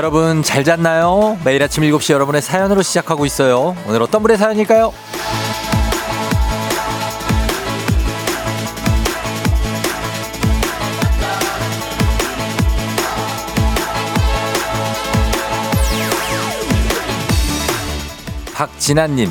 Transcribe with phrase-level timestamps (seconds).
[0.00, 1.36] 여러분 잘 잤나요?
[1.44, 3.76] 매일 아침 7시 여러분의 사연으로 시작하고 있어요.
[3.86, 4.94] 오늘 어떤 분의 사연일까요?
[18.54, 19.30] 박진아님,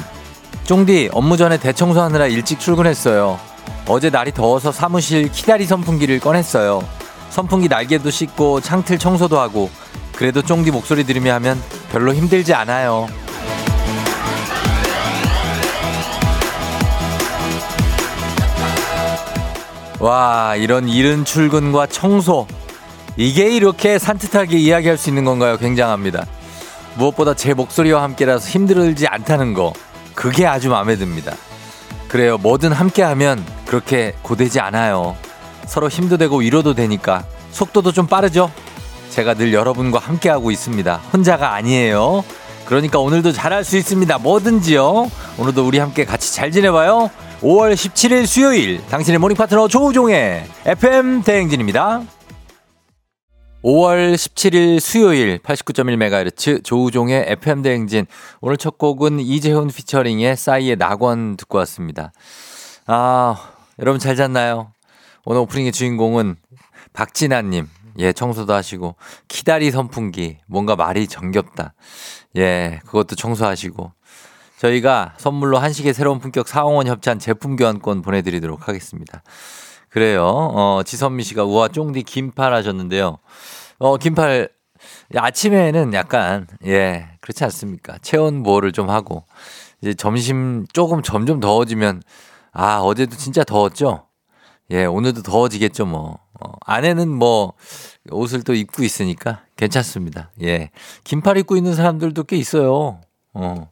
[0.65, 3.39] 쫑디 업무 전에 대청소하느라 일찍 출근했어요.
[3.87, 6.87] 어제 날이 더워서 사무실 키다리 선풍기를 꺼냈어요.
[7.31, 9.71] 선풍기 날개도 씻고 창틀 청소도 하고
[10.19, 13.07] 그래도 쫑디 목소리 들으며 하면 별로 힘들지 않아요.
[20.01, 22.47] 와, 이런 이른 출근과 청소.
[23.15, 25.55] 이게 이렇게 산뜻하게 이야기할 수 있는 건가요?
[25.55, 26.25] 굉장합니다.
[26.95, 29.71] 무엇보다 제 목소리와 함께라서 힘들지 않다는 거.
[30.15, 31.33] 그게 아주 마음에 듭니다.
[32.09, 32.37] 그래요.
[32.37, 35.15] 뭐든 함께 하면 그렇게 고되지 않아요.
[35.65, 38.51] 서로 힘도 되고 위로도 되니까 속도도 좀 빠르죠?
[39.09, 40.95] 제가 늘 여러분과 함께하고 있습니다.
[41.13, 42.23] 혼자가 아니에요.
[42.65, 44.17] 그러니까 오늘도 잘할 수 있습니다.
[44.19, 45.09] 뭐든지요.
[45.37, 47.09] 오늘도 우리 함께 같이 잘 지내봐요.
[47.41, 52.03] 5월 17일 수요일 당신의 morning 파트너 조우종의 FM 대행진입니다.
[53.63, 58.05] 5월 17일 수요일 89.1MHz 조우종의 FM 대행진.
[58.39, 62.11] 오늘 첫 곡은 이재훈 피처링의 싸이의 낙원 듣고 왔습니다.
[62.85, 63.35] 아,
[63.79, 64.71] 여러분 잘 잤나요?
[65.25, 66.37] 오늘 오프닝의 주인공은
[66.93, 67.67] 박진아님.
[67.99, 68.95] 예, 청소도 하시고,
[69.27, 71.73] 키다리 선풍기, 뭔가 말이 정겹다.
[72.37, 73.91] 예, 그것도 청소하시고.
[74.57, 79.23] 저희가 선물로 한식의 새로운 품격 사홍원 협찬 제품 교환권 보내드리도록 하겠습니다.
[79.89, 80.25] 그래요.
[80.25, 83.19] 어, 지선미 씨가 우와 쫑디 긴팔 하셨는데요.
[83.79, 84.49] 어, 긴팔
[85.15, 87.97] 아침에는 약간 예, 그렇지 않습니까?
[88.01, 89.25] 체온 보호를 좀 하고
[89.81, 92.01] 이제 점심 조금 점점 더워지면
[92.51, 94.08] 아, 어제도 진짜 더웠죠?
[94.71, 96.19] 예, 오늘도 더워지겠죠, 뭐.
[96.39, 97.53] 어, 안에는 뭐
[98.11, 100.31] 옷을 또 입고 있으니까 괜찮습니다.
[100.43, 100.69] 예.
[101.03, 103.01] 긴팔 입고 있는 사람들도 꽤 있어요.
[103.33, 103.69] 어.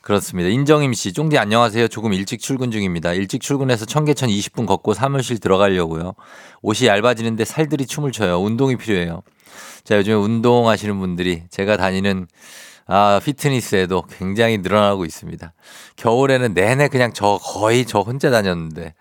[0.00, 0.50] 그렇습니다.
[0.50, 1.88] 인정임 씨, 쫑디 안녕하세요.
[1.88, 3.14] 조금 일찍 출근 중입니다.
[3.14, 6.12] 일찍 출근해서 청계천 20분 걷고 사무실 들어가려고요.
[6.60, 8.38] 옷이 얇아지는데 살들이 춤을 춰요.
[8.38, 9.22] 운동이 필요해요.
[9.82, 12.26] 자, 요즘에 운동하시는 분들이 제가 다니는
[12.86, 15.54] 아, 피트니스에도 굉장히 늘어나고 있습니다.
[15.96, 18.92] 겨울에는 내내 그냥 저 거의 저 혼자 다녔는데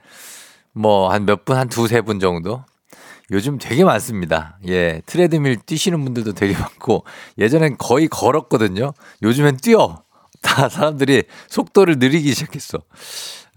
[0.73, 2.63] 뭐 한 몇 분, 한 두세 분 정도
[3.31, 4.57] 요즘 되게 많습니다.
[4.67, 7.03] 예, 트레드밀 뛰시는 분들도 되게 많고
[7.37, 8.93] 예전엔 거의 걸었거든요.
[9.21, 10.03] 요즘엔 뛰어.
[10.43, 12.79] 다 사람들이 속도를 느리기 시작했어.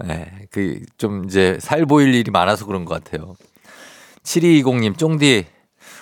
[0.09, 3.35] 예, 그 좀 이제 살 보일 일이 많아서 그런 것 같아요.
[4.23, 5.47] 7220님, 쫑디,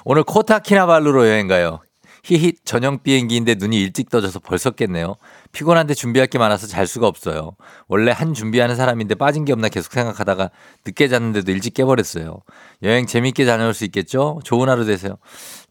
[0.04, 1.80] 오늘 코타키나발루로 여행 가요.
[2.24, 5.16] 히히 저녁 비행기인데 눈이 일찍 떠져서 벌써 깼네요.
[5.52, 7.54] 피곤한데 준비할 게 많아서 잘 수가 없어요.
[7.86, 10.50] 원래 한 준비하는 사람인데 빠진 게 없나 계속 생각하다가
[10.86, 12.38] 늦게 잤는데도 일찍 깨버렸어요.
[12.82, 14.40] 여행 재밌게 다녀올 수 있겠죠?
[14.42, 15.16] 좋은 하루 되세요.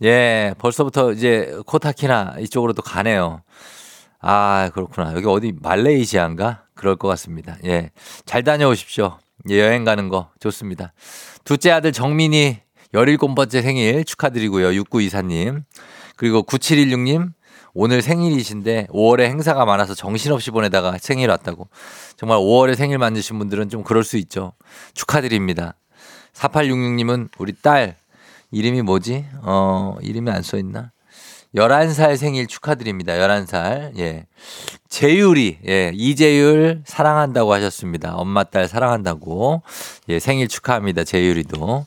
[0.03, 3.41] 예, 벌써부터 이제 코타키나 이쪽으로 도 가네요.
[4.21, 5.13] 아, 그렇구나.
[5.15, 6.65] 여기 어디 말레이시아인가?
[6.75, 7.57] 그럴 것 같습니다.
[7.65, 7.89] 예.
[8.25, 9.17] 잘 다녀오십시오.
[9.49, 10.93] 예, 여행 가는 거 좋습니다.
[11.43, 12.59] 둘째 아들 정민이
[12.93, 14.83] 17번째 생일 축하드리고요.
[14.83, 15.63] 6924님.
[16.15, 17.31] 그리고 9716님,
[17.73, 21.67] 오늘 생일이신데 5월에 행사가 많아서 정신없이 보내다가 생일 왔다고.
[22.17, 24.53] 정말 5월에 생일 만드신 분들은 좀 그럴 수 있죠.
[24.93, 25.75] 축하드립니다.
[26.33, 27.95] 4866님은 우리 딸,
[28.51, 29.25] 이름이 뭐지?
[29.41, 30.91] 어, 이름이 안 써 있나?
[31.55, 33.13] 11살 생일 축하드립니다.
[33.13, 33.97] 11살.
[33.99, 34.25] 예.
[34.89, 35.91] 재율이, 예.
[35.93, 38.15] 이재율 사랑한다고 하셨습니다.
[38.15, 39.61] 엄마 딸 사랑한다고.
[40.09, 40.19] 예.
[40.19, 41.03] 생일 축하합니다.
[41.03, 41.85] 재율이도.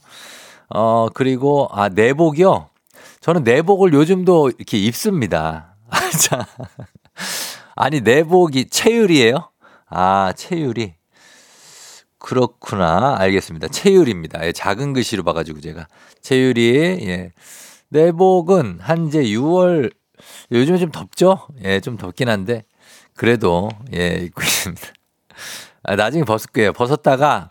[0.68, 2.68] 어, 그리고, 아, 내복이요?
[3.26, 5.74] 저는 내복을 요즘도 이렇게 입습니다.
[6.22, 6.46] 자.
[7.74, 9.50] 아니, 내복이 체율이에요?
[9.88, 10.94] 아, 체율이.
[12.20, 13.16] 그렇구나.
[13.18, 13.66] 알겠습니다.
[13.66, 14.46] 체율입니다.
[14.46, 15.88] 예, 작은 글씨로 봐가지고 제가.
[16.22, 17.32] 체율이, 예.
[17.88, 19.92] 내복은 한 이제 6월,
[20.52, 21.48] 요즘에 좀 덥죠?
[21.64, 22.62] 예, 좀 덥긴 한데,
[23.16, 24.86] 그래도, 예, 입고 있습니다.
[25.82, 26.72] 아, 나중에 벗을게요.
[26.72, 27.50] 벗었다가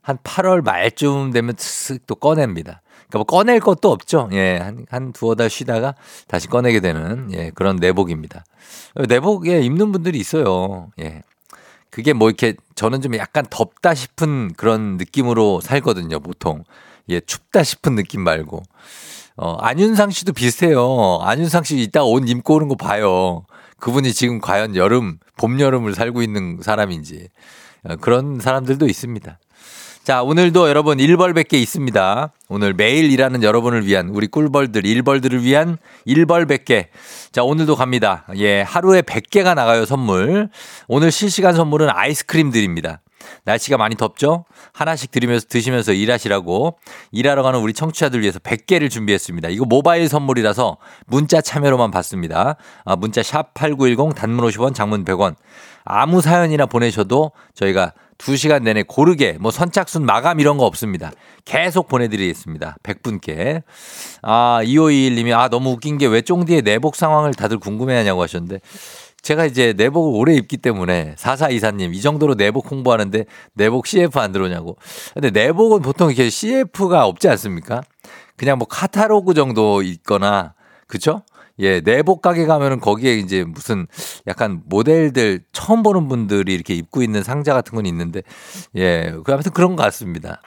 [0.00, 2.80] 한 8월 말쯤 되면 슥또 꺼냅니다.
[3.10, 4.28] 그러니까 뭐 꺼낼 것도 없죠.
[4.32, 5.94] 예, 한, 한 두어 달 쉬다가
[6.28, 8.44] 다시 꺼내게 되는, 예, 그런 내복입니다.
[9.08, 10.90] 내복에 입는 분들이 있어요.
[11.00, 11.22] 예.
[11.90, 16.64] 그게 뭐 이렇게 저는 좀 약간 덥다 싶은 그런 느낌으로 살거든요, 보통.
[17.08, 18.62] 예, 춥다 싶은 느낌 말고.
[19.36, 21.18] 어, 안윤상 씨도 비슷해요.
[21.22, 23.44] 안윤상 씨 이따가 옷 입고 오는 거 봐요.
[23.78, 27.28] 그분이 지금 과연 여름, 봄, 여름을 살고 있는 사람인지.
[27.84, 29.38] 어, 그런 사람들도 있습니다.
[30.02, 32.32] 자, 오늘도 여러분 1벌 100개 있습니다.
[32.48, 35.76] 오늘 매일 일하는 여러분을 위한 우리 꿀벌들, 1벌들을 위한
[36.06, 36.86] 1벌 100개.
[37.32, 38.24] 자, 오늘도 갑니다.
[38.36, 40.48] 예, 하루에 100개가 나가요, 선물.
[40.88, 43.02] 오늘 실시간 선물은 아이스크림 드립니다.
[43.44, 44.46] 날씨가 많이 덥죠?
[44.72, 46.78] 하나씩 드리면서 드시면서 일하시라고
[47.12, 49.50] 일하러 가는 우리 청취자들 위해서 100개를 준비했습니다.
[49.50, 52.56] 이거 모바일 선물이라서 문자 참여로만 받습니다.
[52.86, 55.34] 아, 문자 샵 8910 단문 50원 장문 100원.
[55.84, 61.10] 아무 사연이나 보내셔도 저희가 2시간 내내 고르게 뭐 선착순 마감 이런 거 없습니다.
[61.44, 62.76] 계속 보내드리겠습니다.
[62.82, 63.62] 100분께.
[64.22, 68.60] 아, 2521님이 아, 너무 웃긴 게 왜 쫑디의 내복 상황을 다들 궁금해 하냐고 하셨는데
[69.22, 73.24] 제가 이제 내복을 오래 입기 때문에 사사이사님 이 정도로 내복 홍보하는데
[73.54, 74.76] 내복 CF 안 들어오냐고.
[75.14, 77.82] 근데 내복은 보통 이렇게 CF가 없지 않습니까?
[78.36, 80.54] 그냥 뭐 카타로그 정도 있거나
[80.86, 81.22] 그쵸?
[81.60, 83.86] 예, 내복 가게 가면은 거기에 이제 무슨
[84.26, 88.22] 약간 모델들 처음 보는 분들이 이렇게 입고 있는 상자 같은 건 있는데
[88.76, 90.42] 예, 그 아무튼 그런 것 같습니다.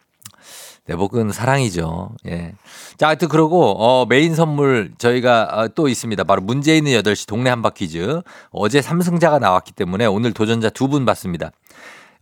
[0.86, 2.12] 내복은 사랑이죠.
[2.28, 2.54] 예.
[2.98, 6.22] 자, 하여튼 그러고, 어, 메인 선물 저희가 어, 또 있습니다.
[6.26, 8.22] 바로 문제 있는 8시 동네 한바 퀴즈.
[8.52, 11.52] 어제 3승자가 나왔기 때문에 오늘 도전자 두 분 받습니다.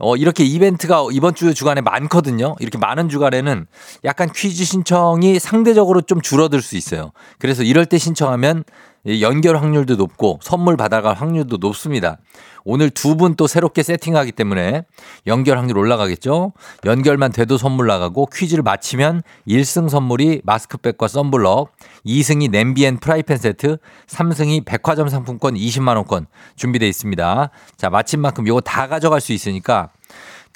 [0.02, 2.56] 어, 이렇게 이벤트가 이번 주 주간에 많거든요.
[2.60, 3.68] 이렇게 많은 주간에는
[4.04, 7.12] 약간 퀴즈 신청이 상대적으로 좀 줄어들 수 있어요.
[7.38, 8.64] 그래서 이럴 때 신청하면
[9.08, 12.18] 연결 확률도 높고 선물 받아갈 확률도 높습니다.
[12.64, 14.84] 오늘 두 분 또 새롭게 세팅하기 때문에
[15.26, 16.54] 연결 확률 올라가겠죠?
[16.86, 21.72] 연결만 돼도 선물 나가고 퀴즈를 마치면 1승 선물이 마스크백과 썬블럭,
[22.06, 23.78] 2승이 냄비 and 프라이팬 세트,
[24.08, 27.50] 3승이 백화점 상품권 20만원권 준비되어 있습니다.
[27.78, 29.90] 자, 맞힌 만큼 이거 다 가져갈 수 있으니까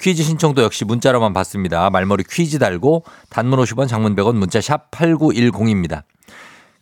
[0.00, 1.90] 퀴즈 신청도 역시 문자로만 받습니다.
[1.90, 6.02] 말머리 퀴즈 달고 단문 50원 장문 100원 문자 샵 8910입니다.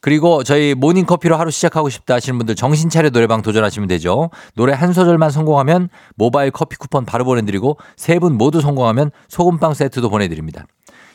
[0.05, 4.29] 그리고 저희 모닝커피로 하루 시작하고 싶다 하시는 분들 정신 차려 노래방 도전하시면 되죠.
[4.55, 10.11] 노래 한 소절만 성공하면 모바일 커피 쿠폰 바로 보내드리고 세 분 모두 성공하면 소금빵 세트도
[10.11, 10.67] 보내드립니다.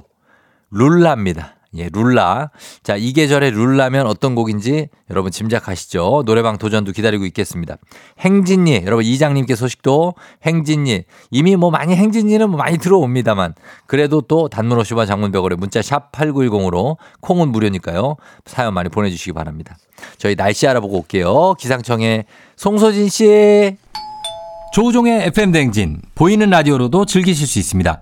[0.69, 1.55] 룰라입니다.
[1.77, 2.51] 예, 룰라.
[2.83, 6.23] 자, 이 계절에 룰라면 어떤 곡인지 여러분 짐작하시죠?
[6.25, 7.77] 노래방 도전도 기다리고 있겠습니다.
[8.19, 11.03] 행진이, 여러분 이장님께 소식도 행진이.
[11.29, 13.55] 이미 뭐 많이 행진이는 뭐 많이 들어옵니다만
[13.87, 18.17] 그래도 또 단문 50원 장문벽으로 문자 샵 8910으로 콩은 무료니까요.
[18.45, 19.77] 사연 많이 보내주시기 바랍니다.
[20.17, 21.55] 저희 날씨 알아보고 올게요.
[21.57, 22.25] 기상청에
[22.57, 23.77] 송소진 씨.
[24.73, 28.01] 조우종의 FM 댕진 보이는 라디오로도 즐기실 수 있습니다.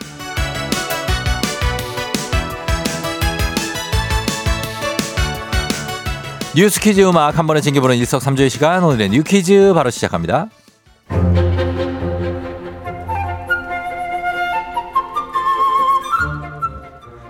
[6.53, 10.47] 뉴스 퀴즈 음악 한 번에 챙겨보는 일석삼조의 시간 오늘의 new 퀴즈 바로 시작합니다.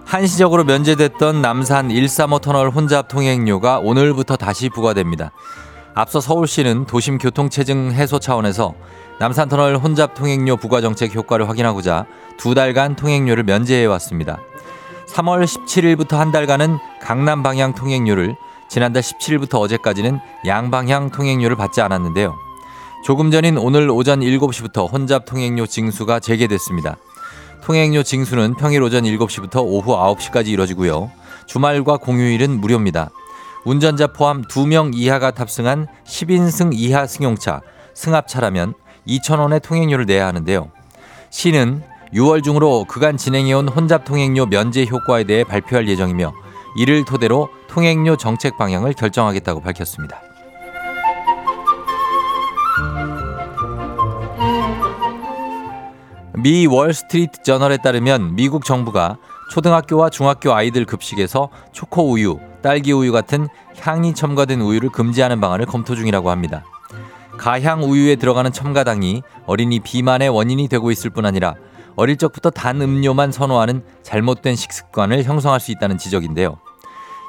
[0.05, 5.31] 한시적으로 면제됐던 남산 135 터널 혼잡 통행료가 오늘부터 다시 부과됩니다.
[5.93, 8.73] 앞서 서울시는 도심 교통체증 해소 차원에서
[9.19, 12.07] 남산 터널 혼잡 통행료 부과 정책 효과를 확인하고자
[12.37, 14.39] 두 달간 통행료를 면제해 왔습니다.
[15.05, 18.35] 3월 17일부터 한 달간은 강남 방향 통행료를
[18.71, 22.37] 지난달 17일부터 어제까지는 양방향 통행료를 받지 않았는데요.
[23.03, 26.95] 조금 전인 오늘 오전 7시부터 혼잡 통행료 징수가 재개됐습니다.
[27.61, 31.11] 통행료 징수는 평일 오전 7시부터 오후 9시까지 이뤄지고요.
[31.47, 33.09] 주말과 공휴일은 무료입니다.
[33.65, 37.59] 운전자 포함 2명 이하가 탑승한 10인승 이하 승용차,
[37.93, 38.75] 승합차라면
[39.05, 40.71] 2,000원의 통행료를 내야 하는데요.
[41.29, 46.31] 시는 6월 중으로 그간 진행해온 혼잡 통행료 면제 효과에 대해 발표할 예정이며
[46.77, 50.21] 이를 토대로 통행료 정책 방향을 결정하겠다고 밝혔습니다.
[56.33, 59.17] 미 월스트리트 저널에 따르면 미국 정부가
[59.51, 63.47] 초등학교와 중학교 아이들 급식에서 초코 우유, 딸기 우유 같은
[63.79, 66.65] 향이 첨가된 우유를 금지하는 방안을 검토 중이라고 합니다.
[67.37, 71.55] 가향 우유에 들어가는 첨가당이 어린이 비만의 원인이 되고 있을 뿐 아니라
[71.95, 76.57] 어릴 적부터 단 음료만 선호하는 잘못된 식습관을 형성할 수 있다는 지적인데요.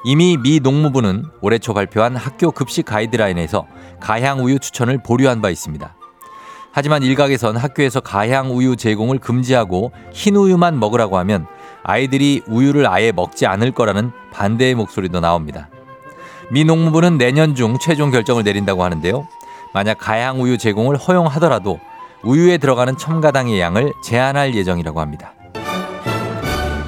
[0.05, 3.67] 이미 미 농무부는 올해 초 발표한 학교 급식 가이드라인에서
[4.01, 5.95] 가향 우유 추천을 보류한 바 있습니다.
[6.73, 11.47] 하지만 일각에선 학교에서 가향 우유 제공을 금지하고 흰 우유만 먹으라고 하면
[11.85, 15.69] 아이들이 우유를 아예 먹지 않을 거라는 반대의 목소리도 나옵니다.
[16.51, 19.29] 미 농무부는 내년 중 최종 결정을 내린다고 하는데요.
[19.73, 21.79] 만약 가향 우유 제공을 허용하더라도
[22.25, 25.35] 우유에 들어가는 첨가당의 양을 제한할 예정이라고 합니다.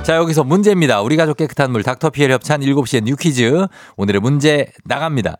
[0.04, 1.00] 자, 여기서 문제입니다.
[1.00, 3.66] 우리 가족 깨끗한 물 닥터피엘 협찬 7시에 뉴 퀴즈.
[3.96, 5.38] 오늘의 문제 나갑니다.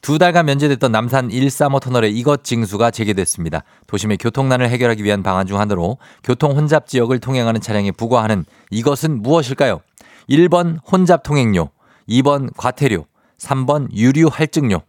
[0.00, 3.64] 두 달간 면제됐던 남산 1, 3호 터널의 이것 징수가 재개됐습니다.
[3.88, 9.80] 도심의 교통난을 해결하기 위한 방안 중 하나로 교통 혼잡 지역을 통행하는 차량에 부과하는 이것은 무엇일까요?
[10.30, 11.70] 1번 혼잡 통행료,
[12.08, 13.06] 2번 과태료,
[13.38, 14.82] 3번 유류 할증료.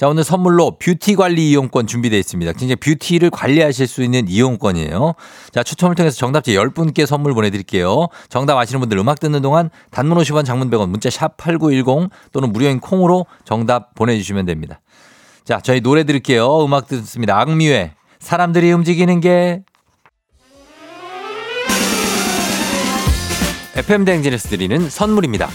[0.00, 2.52] 자, 오늘 선물로 뷰티 관리 이용권 준비되어 있습니다.
[2.52, 5.12] 굉장히 뷰티를 관리하실 수 있는 이용권이에요.
[5.52, 8.08] 자, 추첨을 통해서 정답자 10분께 선물 보내드릴게요.
[8.30, 12.80] 정답 아시는 분들 음악 듣는 동안 단문 50원 장문 100원 문자 샵 8910 또는 무료인
[12.80, 14.80] 콩으로 정답 보내주시면 됩니다.
[15.44, 16.64] 자, 저희 노래 들을게요.
[16.64, 17.38] 음악 듣습니다.
[17.38, 17.90] 악뮤의
[18.20, 19.62] 사람들이 움직이는 게
[23.76, 25.50] FM 대행진에서 드리는 선물입니다.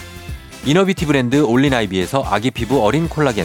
[0.66, 3.44] 이너비티 브랜드 올린아이비에서 아기 피부 어린 콜라겐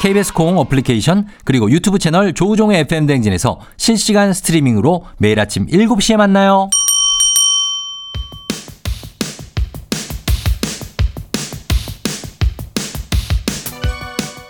[0.00, 6.70] KBS 콩 어플리케이션 그리고 유튜브 채널 조우종의 FM 대행진에서 실시간 스트리밍으로 매일 아침 7시에 만나요.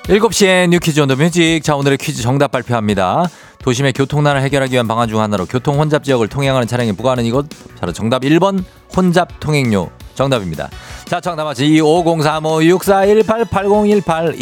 [0.05, 1.61] 7시에 뉴 퀴즈 온 더 뮤직.
[1.63, 3.29] 자, 오늘의 퀴즈 정답 발표합니다.
[3.63, 7.47] 도심의 교통난을 해결하기 위한 방안 중 하나로 교통 혼잡 지역을 통행하는 차량에 부과하는 이것.
[7.79, 8.65] 바로 정답 1번
[8.97, 10.69] 혼잡 통행료 정답입니다.
[11.07, 11.65] 자, 정답 맞지?
[11.81, 14.39] 2503-5418-8018,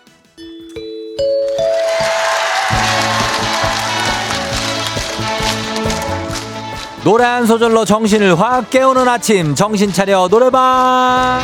[7.04, 11.40] 노래 한 소절로 정신을 확 깨우는 아침 정신 차려 노래방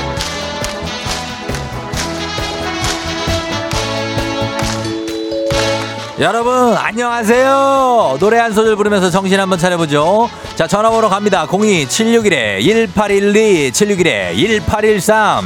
[6.18, 8.16] 여러분 안녕하세요.
[8.18, 10.30] 노래 한 소절 부르면서 정신 한번 차려보죠.
[10.54, 11.46] 자 전화번호 갑니다.
[11.46, 15.42] 02-761-1812 761-1813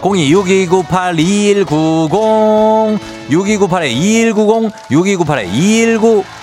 [0.00, 4.72] 02-6298-2190 6298-2190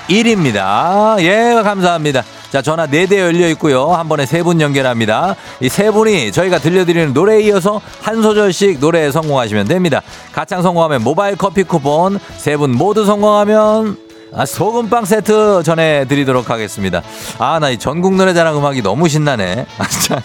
[0.07, 1.19] 6298-2191입니다.
[1.21, 3.87] 예 감사합니다 자, 전화 4대 열려 있고요.
[3.93, 5.35] 한 번에 세 분 연결합니다.
[5.61, 10.01] 이 세 분이 저희가 들려드리는 노래에 이어서 한 소절씩 노래에 성공하시면 됩니다.
[10.33, 13.97] 가창 성공하면 모바일 커피 쿠폰, 세 분 모두 성공하면
[14.33, 17.01] 아, 소금빵 세트 전해드리도록 하겠습니다.
[17.37, 19.65] 아, 나 이 전국 노래자랑 음악이 너무 신나네.
[19.77, 20.21] 아, 자,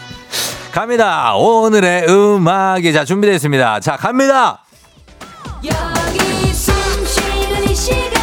[0.72, 1.34] 갑니다.
[1.36, 4.64] 오늘의 음악이 자, 준비되어 습니다 자, 갑니다.
[5.64, 6.74] 여기 숨
[7.06, 8.15] 쉬는 이 시간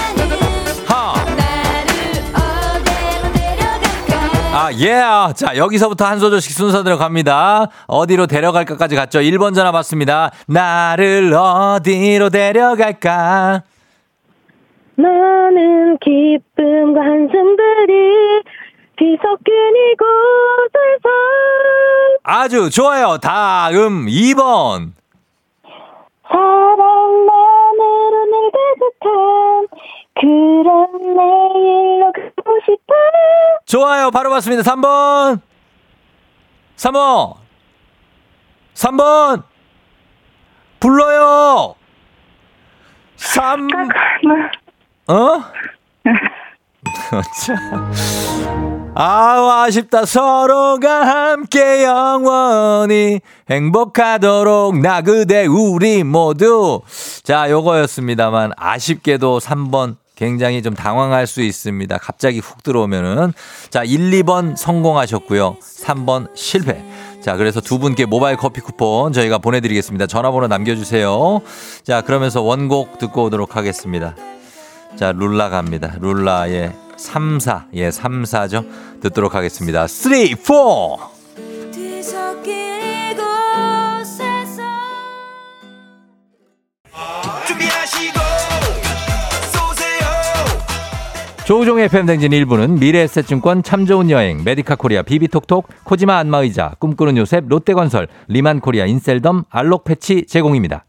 [4.64, 4.92] 아, 예.
[4.92, 5.34] Yeah.
[5.34, 7.68] 자, 여기서부터 한 소절씩 순서대로 갑니다.
[7.88, 9.20] 어디로 데려갈까까지 갔죠.
[9.20, 10.32] 1번 전화 받습니다.
[10.48, 13.64] 나를 어디로 데려갈까?
[14.96, 18.44] 많은 기쁨과 한숨들이
[18.96, 19.54] 뒤섞인
[19.92, 21.10] 이곳에서
[22.24, 23.18] 아주 좋아요.
[23.18, 24.94] 다음 2번.
[26.32, 29.68] 사랑만으로 늘 가득한
[30.16, 32.12] 그런 내일
[33.66, 34.12] 좋아요.
[34.12, 34.62] 바로 봤습니다.
[34.64, 35.42] 3번.
[36.76, 37.36] 3번.
[38.76, 39.44] 3번.
[40.80, 41.76] 불러요.
[43.16, 43.68] 3.
[45.08, 45.44] 어?
[48.96, 56.82] 아우 아쉽다 서로가 함께 영원히 행복하도록 나 그대 우리 모두
[57.24, 61.98] 자 요거였습니다만 아쉽게도 3번 굉장히 좀 당황할 수 있습니다.
[61.98, 63.34] 갑자기 훅 들어오면은
[63.70, 65.58] 자 1, 2번 성공하셨고요.
[65.60, 66.84] 3번 실패.
[67.22, 70.08] 자, 그래서 두 분께 모바일 커피 쿠폰 저희가 보내드리겠습니다.
[70.08, 71.40] 전화번호 남겨주세요.
[71.84, 74.14] 자, 그러면서 원곡 듣고 오도록 하겠습니다.
[74.98, 75.96] 자, 룰라 갑니다.
[76.02, 77.68] 룰라의 3, 4.
[77.76, 78.66] 예, 3, 4죠.
[79.02, 79.88] 듣도록 하겠습니다.
[79.88, 81.13] 3, 4!
[91.54, 97.48] 조우종의 FM 대행진 1부는 미래에셋증권 참 좋은 여행, 메디카 코리아 비비톡톡, 코지마 안마의자, 꿈꾸는 요셉,
[97.48, 100.86] 롯데건설, 리만코리아 인셀덤, 알록패치 제공입니다.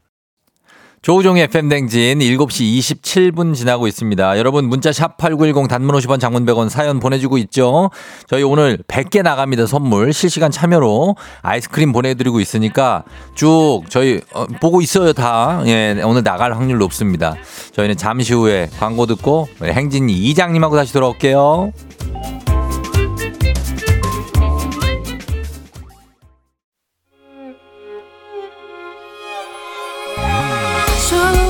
[1.04, 4.38] 조우종의 FM 대행진 7시 27분 지나고 있습니다.
[4.38, 7.90] 여러분 문자 샵 8910 단문 50원 장문 100원 사연 보내주고 있죠.
[8.26, 9.66] 저희 오늘 100개 나갑니다.
[9.66, 15.62] 선물 실시간 참여로 아이스크림 보내드리고 있으니까 쭉 저희 어, 보고 있어요 다.
[15.66, 17.34] 예, 오늘 나갈 확률 높습니다.
[17.72, 21.70] 저희는 잠시 후에 광고 듣고 행진이 이장님하고 다시 돌아올게요.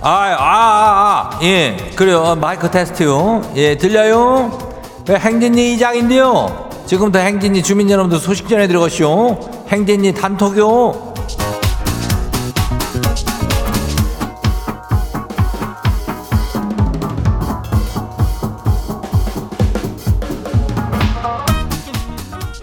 [0.00, 1.76] 아, 아, 아, 아, 예.
[1.96, 2.20] 그래요.
[2.22, 3.42] 어, 마이크 테스트요.
[3.56, 4.56] 예, 들려요?
[5.06, 6.68] 네, 행진이 이장인데요.
[6.86, 9.66] 지금부터 행진이 주민 여러분들 소식 전해드리겠쇼.
[9.68, 11.14] 행진이 단톡요.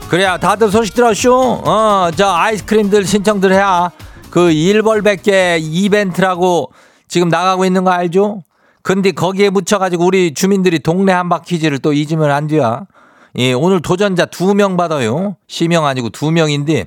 [0.08, 1.64] 그래야 다들 소식 들었쇼?
[1.66, 3.92] 어, 저 아이스크림들 신청들 해야.
[4.30, 6.72] 그 일벌백개 이벤트라고
[7.08, 8.44] 지금 나가고 있는 거 알죠?
[8.82, 12.86] 근데 거기에 묻혀가지고 우리 주민들이 동네 한바퀴즈를 또 잊으면 안 돼요.
[13.38, 15.36] 예, 오늘 도전자 두 명 받아요.
[15.48, 16.86] 시명 아니고 두 명인데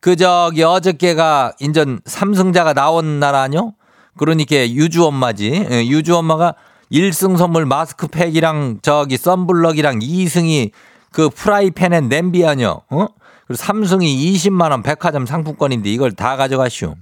[0.00, 3.74] 그 저기 어저께가 인전 삼승자가 나온 날 아니요?
[4.16, 5.66] 그러니까 유주 엄마지.
[5.70, 6.54] 예, 유주 엄마가
[6.92, 10.70] 1승 선물 마스크팩이랑 저기 썬블럭이랑 2승이
[11.12, 12.80] 그 프라이팬에 냄비 아니요?
[12.90, 13.06] 어?
[13.46, 14.02] 그리고 3승이
[14.34, 16.96] 20만 원 백화점 상품권인데 이걸 다 가져가시오.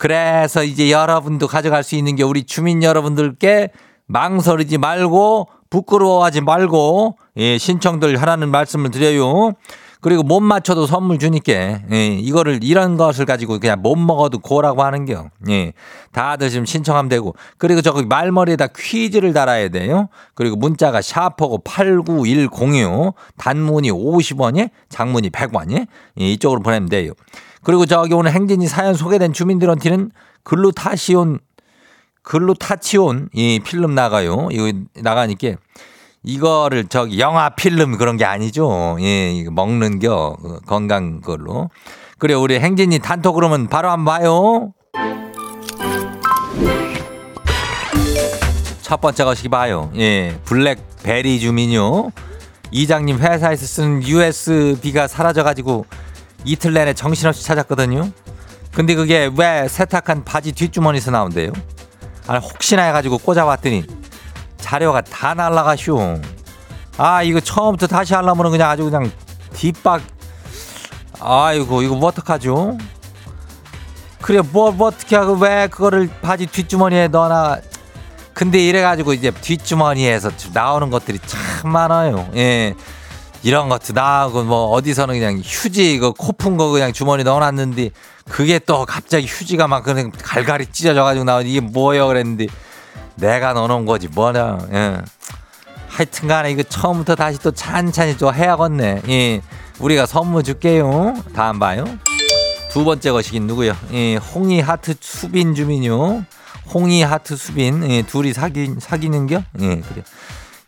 [0.00, 3.68] 그래서 이제 여러분도 가져갈 수 있는 게 우리 주민 여러분들께
[4.06, 9.52] 망설이지 말고 부끄러워하지 말고 예, 신청들 하라는 말씀을 드려요.
[10.00, 11.52] 그리고 못 맞춰도 선물 주니까
[11.92, 15.28] 예, 이거를 이런 것을 가지고 그냥 못 먹어도 고라고 하는겨.
[15.50, 15.74] 예,
[16.12, 20.08] 다들 지금 신청하면 되고 그리고 저기 말머리에다 퀴즈를 달아야 돼요.
[20.34, 25.86] 그리고 문자가 샤퍼고 89106 단문이 50원에 장문이 100원에
[26.20, 27.12] 예, 이쪽으로 보내면 돼요.
[27.62, 30.10] 그리고 저기 오늘 행진이 사연 소개된 주민들한테는
[30.44, 31.38] 글루타시온
[32.22, 34.48] 글루타치온 이 필름 나가요.
[34.50, 35.56] 이거 나가니까
[36.22, 38.96] 이거를 저기 영화 필름 그런 게 아니죠.
[39.00, 41.70] 예, 이거 먹는 겨 건강 걸로.
[42.18, 44.72] 그래 우리 행진이 단톡 그러면 바로 한번 봐요.
[48.82, 49.90] 첫 번째 것이 봐요.
[49.96, 52.10] 예, 블랙베리 주민요.
[52.70, 55.86] 이장님 회사에서 쓰는 USB가 사라져가지고
[56.44, 58.10] 이틀 내내 정신없이 찾았거든요.
[58.72, 61.52] 근데 그게 왜 세탁한 바지 뒷주머니에서 나온대요?
[62.26, 63.84] 아, 혹시나 해가지고 꽂아봤더니
[64.58, 66.20] 자료가 다 날라가쇼.
[66.96, 69.10] 아, 이거 처음부터 다시 하려면 그냥 아주 그냥
[69.54, 70.02] 뒷박.
[71.18, 72.78] 아이고, 이거 뭐 어떡하죠?
[74.22, 77.58] 그래, 뭐, 뭐 어떻게 하고 왜 그거를 바지 뒷주머니에 넣어놔.
[78.32, 82.30] 근데 이래가지고 이제 뒷주머니에서 나오는 것들이 참 많아요.
[82.36, 82.74] 예.
[83.42, 87.90] 이런 것도 나하고 뭐 어디서는 그냥 휴지 이거 코푼 거 그냥 주머니 넣어놨는데
[88.28, 92.06] 그게 또 갑자기 휴지가 막 그냥 갈갈이 찢어져가지고 나온 이게 뭐예요?
[92.08, 92.46] 그랬는데
[93.16, 94.08] 내가 넣어놓은 거지.
[94.08, 94.58] 뭐냐?
[94.72, 94.98] 예.
[95.88, 99.02] 하여튼 간에 이거 처음부터 다시 또 찬찬히 또 해야겠네.
[99.08, 99.40] 예.
[99.78, 101.14] 우리가 선물 줄게요.
[101.34, 101.84] 다음 봐요.
[102.70, 103.74] 두 번째 것이긴 누구요?
[103.92, 104.16] 예.
[104.16, 106.24] 홍이 하트 수빈 주민요.
[106.72, 107.90] 홍이 하트 수빈.
[107.90, 108.02] 예.
[108.02, 109.42] 둘이 사기 사귀는겨?
[109.60, 110.02] 예 그래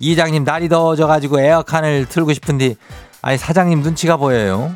[0.03, 2.75] 이장님 날이 더워져가지고 에어컨을 틀고 싶은데
[3.23, 4.75] 아니 사장님 눈치가 보여요.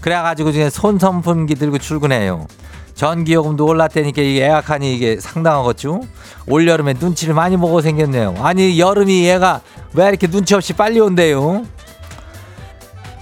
[0.00, 2.46] 그래가지고 지금 손 선풍기 들고 출근해요.
[2.94, 6.02] 전기요금도 올랐다니까 이게 예약하니 이게 상당하겠죠?
[6.46, 8.36] 올여름에 눈치를 많이 보고 생겼네요.
[8.38, 9.60] 아니 여름이 얘가
[9.94, 11.64] 왜 이렇게 눈치 없이 빨리 온대요?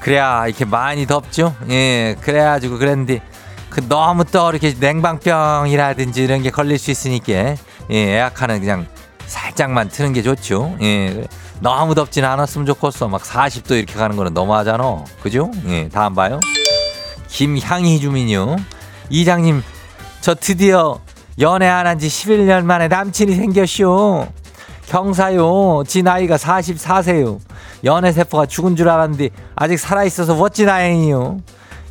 [0.01, 1.55] 그래야 이렇게 많이 덥죠?
[1.71, 3.23] 예, 그래가지고 그랬는데
[3.71, 7.57] 그 너무 또 이렇게 냉방병이라든지 이런 게 걸릴 수 있으니까 예,
[7.91, 8.87] 예약하는 그냥
[9.29, 10.77] 살짝만 트는 게 좋죠.
[10.83, 11.27] 예,
[11.61, 13.09] 너무 덥진 않았으면 좋겠어.
[13.09, 15.05] 막 40도 이렇게 가는 거는 너무하잖아.
[15.23, 15.51] 그죠?
[15.67, 16.41] 예, 다음 봐요.
[17.29, 18.57] 김향희 주민요.
[19.11, 19.63] 이장님,
[20.21, 21.01] 저 드디어
[21.41, 24.27] 연애 안 한 지 11년 만에 남친이 생겼쇼.
[24.89, 25.83] 경사요.
[25.87, 27.39] 지 나이가 44세요.
[27.85, 31.39] 연애 세포가 죽은 줄 알았는데 아직 살아있어서 멋진 다행이요.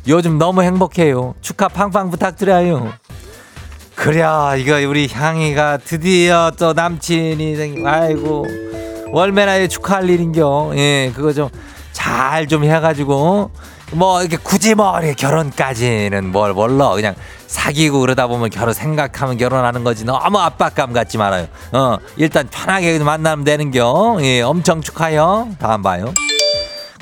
[0.08, 1.34] 요즘 너무 행복해요.
[1.40, 2.92] 축하 팡팡 부탁드려요.
[3.98, 4.22] 그래,
[4.58, 8.46] 이거 우리 향이가 드디어 또 남친이 생, 아이고.
[9.10, 10.70] 월매나 축하할 일인겨.
[10.76, 13.50] 예, 그거 좀잘좀 해가지고
[13.92, 17.16] 뭐 이렇게 굳이 뭐 이렇게 결혼까지는 뭘 몰라 그냥
[17.48, 21.48] 사귀고 그러다 보면 결혼 생각하면 결혼하는 거지 너무 압박감 갖지 말아요.
[21.72, 24.18] 어 일단 편하게 만나면 되는겨.
[24.20, 25.48] 예 엄청 축하요.
[25.58, 26.14] 다음 봐요.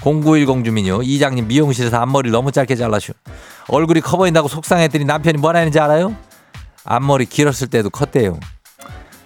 [0.02, 1.02] 0910 주민요.
[1.02, 3.12] 이장님 미용실에서 앞머리를 너무 짧게 잘라슈.
[3.68, 6.14] 얼굴이 커 보인다고 속상했더니 남편이 뭐라 했는지 알아요?
[6.86, 8.38] 앞머리 길었을 때도 컸대요.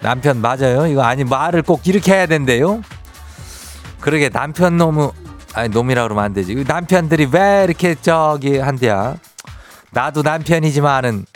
[0.01, 0.87] 남편 맞아요?
[0.87, 2.83] 이거 아니 말을 꼭 이렇게 해야 된대요?
[4.01, 5.13] 그러게 남편 너무
[5.53, 6.65] 아니 놈이라 그러면 안 되지.
[6.67, 9.17] 남편들이 왜 이렇게 저기 한대야?
[9.91, 11.27] 나도 남편이지만은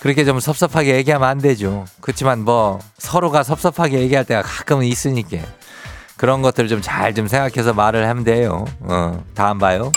[0.00, 1.84] 그렇게 좀 섭섭하게 얘기하면 안 되죠.
[2.00, 5.38] 그렇지만 뭐 서로가 섭섭하게 얘기할 때가 가끔은 있으니까
[6.16, 8.64] 그런 것들을 좀 잘좀 좀 생각해서 말을 하면 돼요.
[8.80, 9.92] 어, 다음 봐요.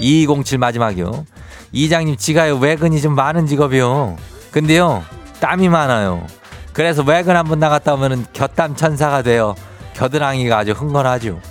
[0.00, 1.26] 2207 마지막이요.
[1.72, 4.16] 이장님 지가요 외근이 좀 많은 직업이요.
[4.56, 5.04] 근데요
[5.38, 6.26] 땀이 많아요.
[6.72, 9.54] 그래서 외근 한번 나갔다 오면은 곁땀 천사가 돼요.
[9.92, 11.42] 겨드랑이가 아주 흥건하죠.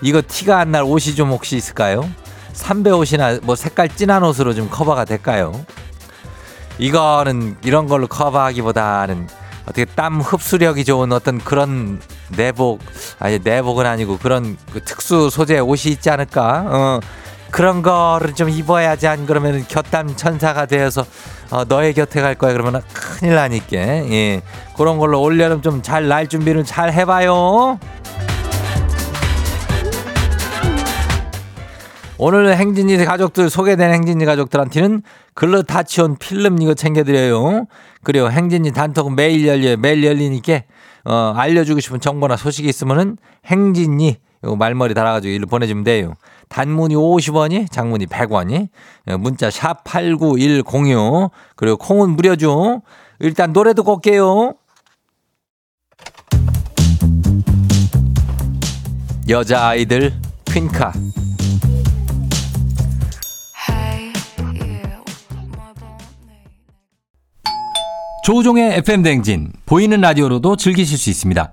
[0.00, 2.08] 이거 티가 안 날 옷이 좀 혹시 있을까요?
[2.54, 5.52] 삼배 옷이나 뭐 색깔 진한 옷으로 좀 커버가 될까요?
[6.78, 9.28] 이거는 이런 걸로 커버하기보다는
[9.64, 12.00] 어떻게 땀 흡수력이 좋은 어떤 그런
[12.38, 12.80] 내복
[13.18, 16.64] 아니 내복은 아니고 그런 그 특수 소재 옷이 있지 않을까?
[16.68, 17.00] 어,
[17.50, 21.04] 그런 거를 좀 입어야지 안 그러면 곁담 천사가 되어서
[21.50, 24.42] 어, 너의 곁에 갈 거야 그러면 큰일 나니까 예
[24.76, 27.78] 그런 걸로 올여름 좀 잘 날 준비를 잘 해봐요.
[32.18, 35.02] 오늘 행진이 가족들 소개된 행진이 가족들한테는
[35.34, 37.66] 글루타치온 필름 이거 챙겨드려요.
[38.02, 39.76] 그리고 행진이 단톡은 매일 열려요.
[39.76, 40.62] 매일 열리니까
[41.04, 46.14] 어, 알려주고 싶은 정보나 소식이 있으면은 행진이 요 말머리 달아가지고 일로 보내주면 돼요.
[46.48, 48.68] 단문이 50원이, 장문이 100원이,
[49.08, 51.30] 어, 문자 샵 8910요.
[51.56, 52.82] 그리고 콩은 무료죠.
[53.18, 54.54] 일단 노래 듣고 올게요.
[59.28, 60.92] 여자아이들 퀸카
[68.26, 71.52] 조우종의 FM 댕진 보이는 라디오로도 즐기실 수 있습니다.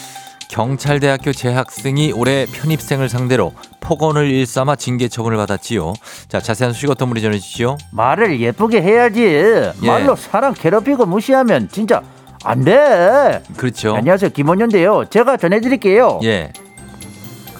[0.51, 5.93] 경찰대학교 재학생이 올해 편입생을 상대로 폭언을 일삼아 징계 처분을 받았지요.
[6.27, 7.77] 자, 자세한 소식 어떤 분이 전해주시죠?
[7.91, 9.23] 말을 예쁘게 해야지.
[9.23, 9.73] 예.
[9.87, 12.01] 말로 사람 괴롭히고 무시하면 진짜
[12.43, 13.41] 안 돼.
[13.55, 13.95] 그렇죠.
[13.95, 14.31] 안녕하세요.
[14.31, 15.05] 김원현인데요.
[15.09, 16.19] 제가 전해드릴게요.
[16.23, 16.51] 예.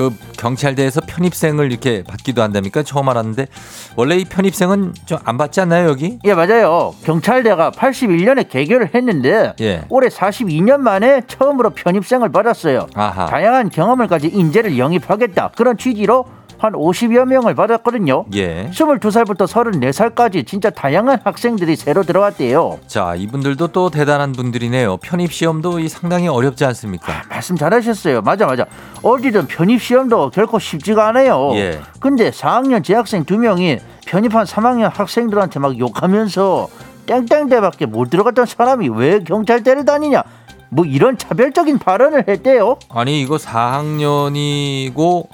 [0.01, 2.81] 그 경찰대에서 편입생을 이렇게 받기도 한답니까?
[2.81, 3.47] 처음 알았는데
[3.95, 6.17] 원래 이 편입생은 좀 안 받지 않나요 여기?
[6.25, 6.95] 예 맞아요.
[7.03, 9.83] 경찰대가 81년에 개교를 했는데 예.
[9.89, 12.87] 올해 42년 만에 처음으로 편입생을 받았어요.
[12.95, 13.27] 아하.
[13.27, 16.25] 다양한 경험을 가진 인재를 영입하겠다 그런 취지로
[16.61, 18.25] 한 50여 명을 받았거든요.
[18.35, 18.69] 예.
[18.71, 22.77] 22살부터 34살까지 진짜 다양한 학생들이 새로 들어왔대요.
[22.85, 24.97] 자, 이분들도 또 대단한 분들이네요.
[24.97, 27.11] 편입 시험도 이 상당히 어렵지 않습니까?
[27.11, 28.21] 아, 말씀 잘하셨어요.
[28.21, 28.67] 맞아, 맞아.
[29.01, 31.49] 어디든 편입 시험도 결코 쉽지가 않아요.
[31.55, 31.81] 예.
[31.99, 36.67] 근데 4학년 재학생 두 명이 편입한 3학년 학생들한테 막 욕하면서
[37.07, 40.21] 땡땡대밖에 못 들어갔던 사람이 왜 경찰대를 다니냐?
[40.69, 42.77] 뭐 이런 차별적인 발언을 했대요.
[42.89, 45.27] 아니 이거 4학년이고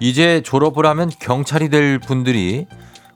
[0.00, 2.66] 이제 졸업을 하면 경찰이 될 분들이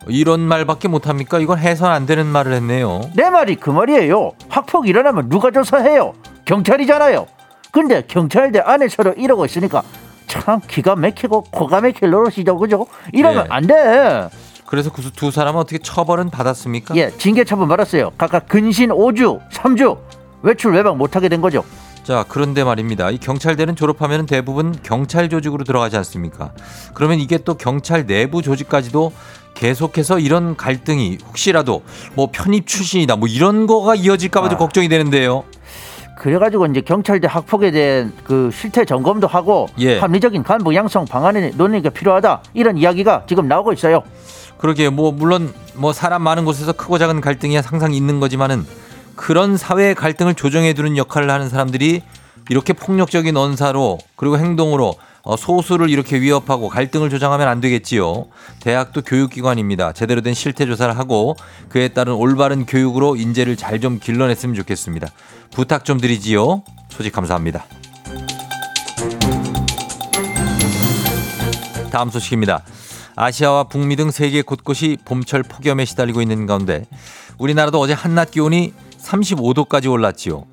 [0.09, 1.39] 이런 말밖에 못합니까?
[1.39, 3.03] 이건 해선 안 되는 말을 했네요.
[3.15, 4.33] 내 말이 그 말이에요.
[4.49, 6.15] 학폭 일어나면 누가 조사해요?
[6.47, 7.27] 경찰이잖아요.
[7.71, 9.83] 근데 경찰대 안에 서로 이러고 있으니까
[10.27, 12.87] 참 기가 막히고 고가 막힐 노릇이죠, 그죠?
[13.13, 13.49] 이러면 예.
[13.51, 14.29] 안 돼.
[14.67, 16.95] 그래서 그 두 사람은 어떻게 처벌은 받았습니까?
[16.97, 18.13] 예, 징계 처분 받았어요.
[18.17, 19.99] 각각 근신 5주, 3주
[20.43, 21.65] 외출 외박 못하게 된 거죠.
[22.11, 23.09] 자, 그런데 말입니다.
[23.13, 26.51] 이 경찰대는 졸업하면 대부분 경찰 조직으로 들어가지 않습니까?
[26.93, 29.13] 그러면 이게 또 경찰 내부 조직까지도
[29.55, 34.59] 계속해서 이런 갈등이 혹시라도 뭐 편입 출신이다 뭐 이런 거가 이어질까 봐도 아.
[34.59, 35.45] 걱정이 되는데요.
[36.19, 40.01] 그래가지고 이제 경찰대 학폭에 대한 그 실태 점검도 하고 예.
[40.01, 44.03] 합리적인 간부 양성 방안의 논의가 필요하다 이런 이야기가 지금 나오고 있어요.
[44.59, 48.67] 그러게 뭐 물론 뭐 사람 많은 곳에서 크고 작은 갈등이 항상 있는 거지만은
[49.21, 52.01] 그런 사회 갈등을 조정해 두는 역할을 하는 사람들이
[52.49, 58.29] 이렇게 폭력적인 언사로 그리고 행동으로 어, 소수를 이렇게 위협하고 갈등을 조장하면 안 되겠지요.
[58.61, 59.93] 대학도 교육기관입니다.
[59.93, 61.37] 제대로 된 실태 조사를 하고
[61.69, 65.09] 그에 따른 올바른 교육으로 인재를 잘 좀 길러냈으면 좋겠습니다.
[65.53, 66.63] 부탁 좀 드리지요.
[66.89, 67.67] 소식 감사합니다.
[71.93, 72.63] 다음 소식입니다.
[73.17, 76.87] 아시아와 북미 등 세계 곳곳이 봄철 폭염에 시달리고 있는 가운데
[77.37, 80.45] 우리나라도 어제 한낮 기온이 35도까지 올랐지요.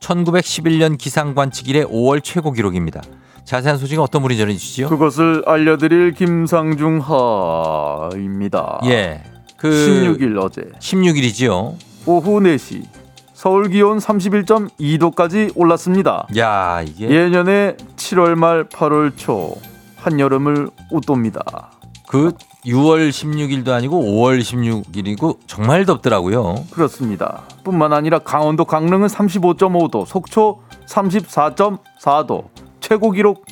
[0.00, 3.02] 1911년 기상 관측 이래 5월 최고 기록입니다.
[3.44, 4.88] 자세한 소식은 어떤 분이 전해주시죠?
[4.88, 8.80] 그것을 알려드릴 김상중 하입니다.
[8.86, 9.22] 예.
[9.56, 11.74] 그 16일 어제 16일이지요.
[12.06, 12.84] 오후 4시
[13.32, 16.26] 서울 기온 31.2도까지 올랐습니다.
[16.38, 19.56] 야, 이게 예년에 7월 말 8월 초
[19.96, 21.70] 한여름을 웃돕니다.
[22.06, 22.32] 그
[22.66, 26.64] 6월 16일도 아니고 5월 16일이고 정말 덥더라고요.
[26.70, 27.42] 그렇습니다.
[27.62, 32.48] 뿐만 아니라 강원도 강릉은 35.5도, 속초 34.4도,
[32.80, 33.44] 최고 기록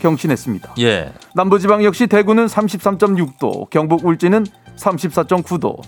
[0.00, 0.74] 경신했습니다.
[0.80, 1.12] 예.
[1.34, 5.80] 남부지방 역시 대구는 33.6도, 경북 울진은 34.9도.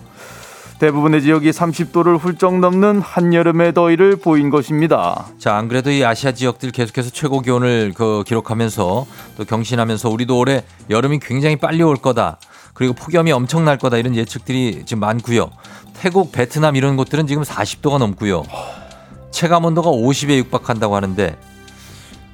[0.79, 5.27] 대부분의 지역이 30도를 훌쩍 넘는 한여름의 더위를 보인 것입니다.
[5.37, 9.05] 자, 안 그래도 이 아시아 지역들 계속해서 최고 기온을 그 기록하면서
[9.37, 12.39] 또 경신하면서 우리도 올해 여름이 굉장히 빨리 올 거다.
[12.75, 15.49] 그리고 폭염이 엄청날 거다 이런 예측들이 지금 많고요.
[15.93, 18.43] 태국, 베트남 이런 곳들은 지금 40도가 넘고요.
[19.31, 21.37] 체감 온도가 50에 육박한다고 하는데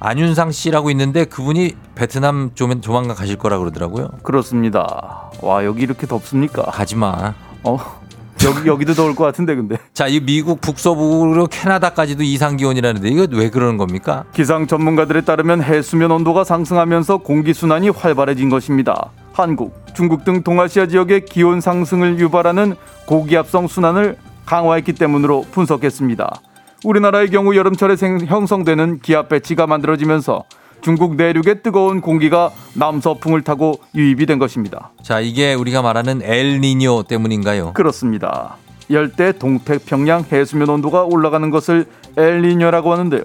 [0.00, 4.08] 안윤상 씨라고 있는데 그분이 베트남 좀 조만간 가실 거라 그러더라고요.
[4.24, 5.30] 그렇습니다.
[5.40, 6.62] 와 여기 이렇게 덥습니까?
[6.64, 7.34] 가지 마.
[7.62, 8.01] 어
[8.44, 9.76] 여기 여기도 더울 것 같은데 근데.
[9.94, 14.24] 자, 이 미국 북서부로 캐나다까지도 이상 기온이라는데 이거 왜 그러는 겁니까?
[14.32, 19.10] 기상 전문가들에 따르면 해수면 온도가 상승하면서 공기 순환이 활발해진 것입니다.
[19.32, 22.74] 한국, 중국 등 동아시아 지역의 기온 상승을 유발하는
[23.06, 24.16] 고기압성 순환을
[24.46, 26.40] 강화했기 때문으로 분석했습니다.
[26.84, 30.44] 우리나라의 경우 여름철에 생, 형성되는 기압 배치가 만들어지면서
[30.82, 34.90] 중국 내륙의 뜨거운 공기가 남서풍을 타고 유입이 된 것입니다.
[35.02, 37.72] 자, 이게 우리가 말하는 엘니뇨 때문인가요?
[37.72, 38.56] 그렇습니다.
[38.90, 43.22] 열대 동태평양 해수면 온도가 올라가는 것을 엘니뇨라고 하는데요.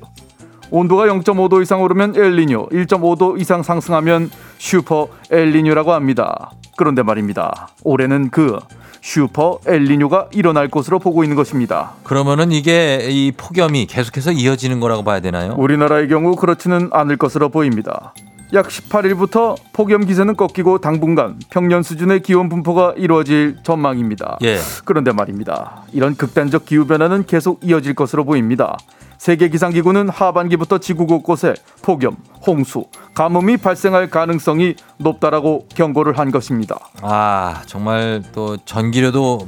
[0.70, 6.52] 온도가 0.5도 이상 오르면 엘니뇨, 1.5도 이상 상승하면 슈퍼 엘니뇨라고 합니다.
[6.78, 7.70] 그런데 말입니다.
[7.84, 8.60] 올해는 그
[9.08, 11.94] 슈퍼 엘니뇨가 일어날 것으로 보고 있는 것입니다.
[12.04, 15.56] 그러면은 이게 이 폭염이 계속해서 이어지는 거라고 봐야 되나요?
[15.58, 18.14] 우리나라의 경우 그렇지는 않을 것으로 보입니다.
[18.52, 24.40] 약 18일부터 폭염 기세는 꺾이고 당분간 평년 수준의 기온 분포가 이루어질 전망입니다.
[24.44, 24.58] 예.
[24.84, 25.84] 그런데 말입니다.
[25.94, 28.78] 이런 극단적 기후 변화는 계속 이어질 것으로 보입니다.
[29.18, 36.78] 세계기상기구는 하반기부터 지구 곳곳에 폭염, 홍수, 가뭄이 발생할 가능성이 높다라고 경고를 한 것입니다.
[37.02, 39.48] 아 정말 또 전기료도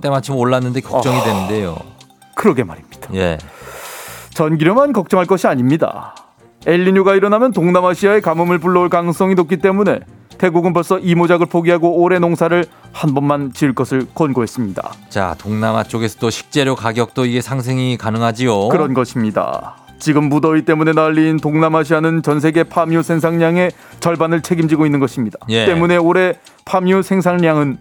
[0.00, 1.24] 때마침 올랐는데 걱정이 어...
[1.24, 1.76] 되는데요.
[2.34, 3.14] 그러게 말입니다.
[3.14, 3.38] 예.
[4.34, 6.14] 전기료만 걱정할 것이 아닙니다.
[6.66, 10.00] 엘리뇨가 일어나면 동남아시아에 가뭄을 불러올 가능성이 높기 때문에
[10.38, 14.92] 태국은 벌써 이모작을 포기하고 올해 농사를 한 번만 지을 것을 권고했습니다.
[15.08, 18.68] 자, 동남아 쪽에서도 식재료 가격도 이게 상승이 가능하지요.
[18.68, 19.76] 그런 것입니다.
[19.98, 25.38] 지금 무더위 때문에 난리인 동남아시아는 전 세계 파뮤 생산량의 절반을 책임지고 있는 것입니다.
[25.50, 25.66] 예.
[25.66, 27.78] 때문에 올해 파뮤 생산량은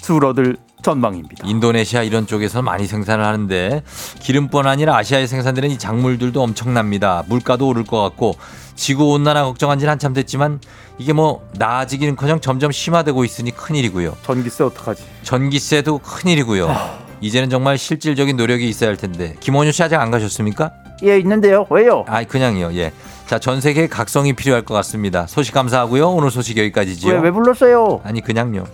[0.00, 1.46] 줄어들 전망입니다.
[1.46, 3.82] 인도네시아 이런 쪽에서 많이 생산을 하는데
[4.20, 7.24] 기름뿐 아니라 아시아에 생산되는 이 작물들도 엄청납니다.
[7.28, 8.36] 물가도 오를 것 같고
[8.78, 10.60] 지구 온난화 걱정한 지는 한참 됐지만
[10.98, 14.16] 이게 뭐 나아지기는커녕 점점 심화되고 있으니 큰일이고요.
[14.22, 15.02] 전기세 어떡하지?
[15.24, 16.74] 전기세도 큰일이고요.
[17.20, 20.70] 이제는 정말 실질적인 노력이 있어야 할 텐데 김원효 씨 아직 안 가셨습니까?
[21.02, 21.66] 예 있는데요.
[21.70, 22.04] 왜요?
[22.06, 22.72] 아 그냥요.
[22.74, 22.92] 예.
[23.26, 25.26] 자, 전 세계 각성이 필요할 것 같습니다.
[25.26, 26.10] 소식 감사하고요.
[26.10, 27.14] 오늘 소식 여기까지지요.
[27.14, 28.00] 왜, 왜 불렀어요?
[28.04, 28.64] 아니 그냥요.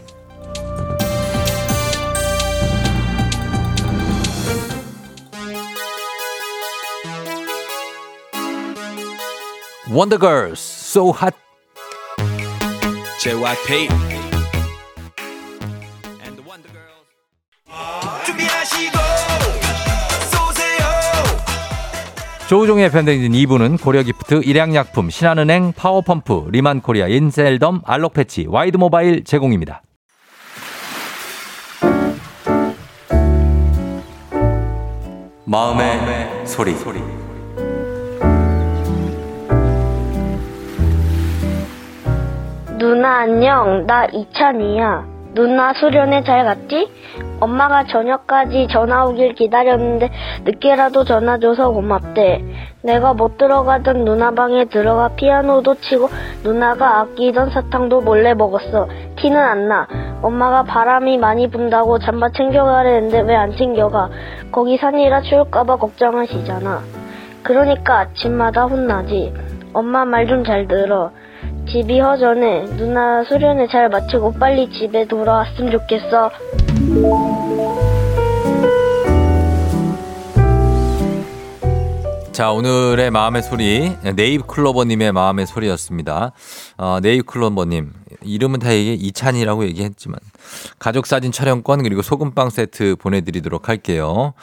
[9.94, 11.36] 원더걸스 So Hot
[13.20, 13.88] JYP
[22.48, 29.82] 조우종의 FM 대행진 2부는 고려기프트, 일양약품, 신한은행, 파워펌프, 리만코리아, 인셀덤, 알록패치, 와이드모바일 제공입니다.
[35.46, 36.74] 마음의, 마음의 소리.
[36.74, 37.13] 소리.
[42.78, 43.86] 누나 안녕.
[43.86, 45.14] 나 이찬이야.
[45.34, 46.88] 누나 수련회 잘 갔지?
[47.40, 50.10] 엄마가 저녁까지 전화 오길 기다렸는데
[50.44, 52.44] 늦게라도 전화 줘서 고맙대.
[52.82, 56.08] 내가 못 들어가던 누나 방에 들어가 피아노도 치고
[56.44, 58.88] 누나가 아끼던 사탕도 몰래 먹었어.
[59.16, 59.88] 티는 안 나.
[60.22, 64.08] 엄마가 바람이 많이 분다고 잠바 챙겨가려는데 왜 안 챙겨가?
[64.52, 66.80] 거기 산이라 추울까봐 걱정하시잖아.
[67.42, 69.34] 그러니까 아침마다 혼나지.
[69.72, 71.10] 엄마 말 좀 잘 들어.
[71.70, 72.64] 집이 허전해.
[72.76, 76.30] 누나 수련회 잘 마치고 빨리 집에 돌아왔으면 좋겠어.
[82.32, 86.32] 자, 오늘의 마음의 소리, 네잎클로버님의 마음의 소리였습니다.
[86.76, 90.18] 어, 네잎클로버님, 이름은 다 얘기, 이찬이라고 얘기했지만,
[90.78, 94.34] 가족 사진 촬영권, 그리고 소금빵 세트 보내드리도록 할게요.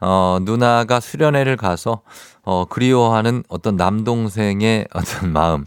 [0.00, 2.00] 어, 누나가 수련회를 가서
[2.42, 5.66] 어, 그리워하는 어떤 남동생의 어떤 마음,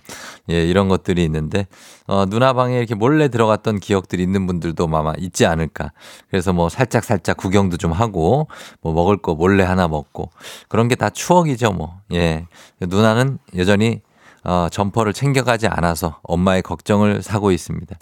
[0.50, 1.68] 예, 이런 것들이 있는데,
[2.08, 5.92] 어, 누나 방에 이렇게 몰래 들어갔던 기억들이 있는 분들도 아마 있지 않을까.
[6.30, 8.48] 그래서 뭐 살짝 살짝 구경도 좀 하고,
[8.82, 10.32] 뭐 먹을 거 몰래 하나 먹고,
[10.68, 12.00] 그런 게 다 추억이죠, 뭐.
[12.14, 12.48] 예.
[12.82, 14.02] 누나는 여전히,
[14.44, 17.96] 어, 점퍼를 챙겨가지 않아서 엄마의 걱정을 사고 있습니다.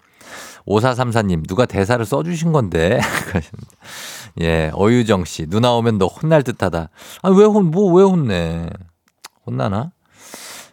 [0.68, 3.00] 5434님, 누가 대사를 써주신 건데.
[4.42, 5.48] 예, 어유정 씨.
[5.48, 6.90] 누나 오면 너 혼날 듯 하다.
[7.22, 8.68] 아, 왜 혼, 뭐, 왜 혼내?
[9.46, 9.92] 혼나나?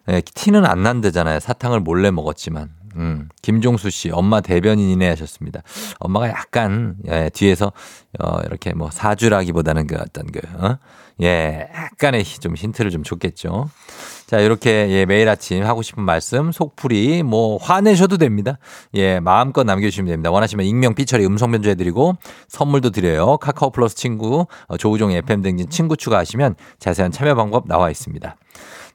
[0.08, 1.40] 예, 티는 안 난대잖아요.
[1.40, 2.70] 사탕을 몰래 먹었지만.
[2.96, 5.62] 음, 김종수 씨, 엄마 대변인이네 하셨습니다.
[6.00, 7.72] 엄마가 약간, 예, 뒤에서,
[8.18, 10.78] 어, 이렇게 뭐 사주라기보다는 그 어떤 그, 어?
[11.22, 13.68] 예, 약간의 좀 힌트를 좀 줬겠죠.
[14.28, 18.58] 자, 이렇게 예, 매일 아침 하고 싶은 말씀, 속풀이 뭐 화내셔도 됩니다.
[18.92, 20.30] 예, 마음껏 남겨 주시면 됩니다.
[20.30, 22.14] 원하시면 익명 삐처리 음성 변조해 드리고
[22.48, 23.38] 선물도 드려요.
[23.38, 28.36] 카카오 플러스 친구 어, 조우종 FM 댕진 친구 추가하시면 자세한 참여 방법 나와 있습니다.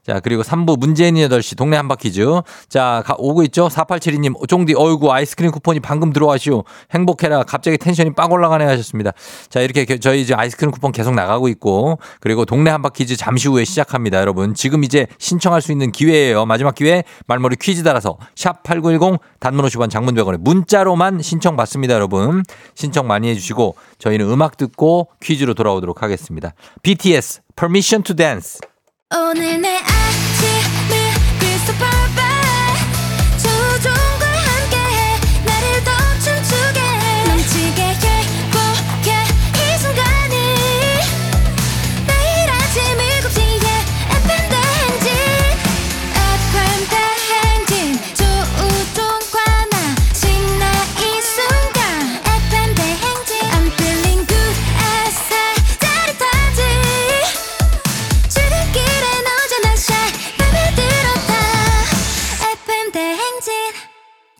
[0.05, 2.41] 자, 그리고 3부 문재인 8시 동네 한바퀴즈.
[2.67, 3.69] 자, 가, 오고 있죠?
[3.69, 6.65] 4872님, 종디, 어이구, 아이스크림 쿠폰이 방금 들어와시오.
[6.91, 7.43] 행복해라.
[7.43, 9.11] 갑자기 텐션이 빡 올라가네 하셨습니다.
[9.47, 14.19] 자, 이렇게 저희 이제 아이스크림 쿠폰 계속 나가고 있고, 그리고 동네 한바퀴즈 잠시 후에 시작합니다,
[14.19, 14.53] 여러분.
[14.53, 16.45] 지금 이제 신청할 수 있는 기회예요.
[16.45, 22.43] 마지막 기회, 말머리 퀴즈 달아서 샵8910 단문 50원 장문 100원에 문자로만 신청 받습니다, 여러분.
[22.75, 26.53] 신청 많이 해주시고, 저희는 음악 듣고 퀴즈로 돌아오도록 하겠습니다.
[26.81, 28.72] BTS, Permission to Dance.
[29.15, 29.78] 오늘 내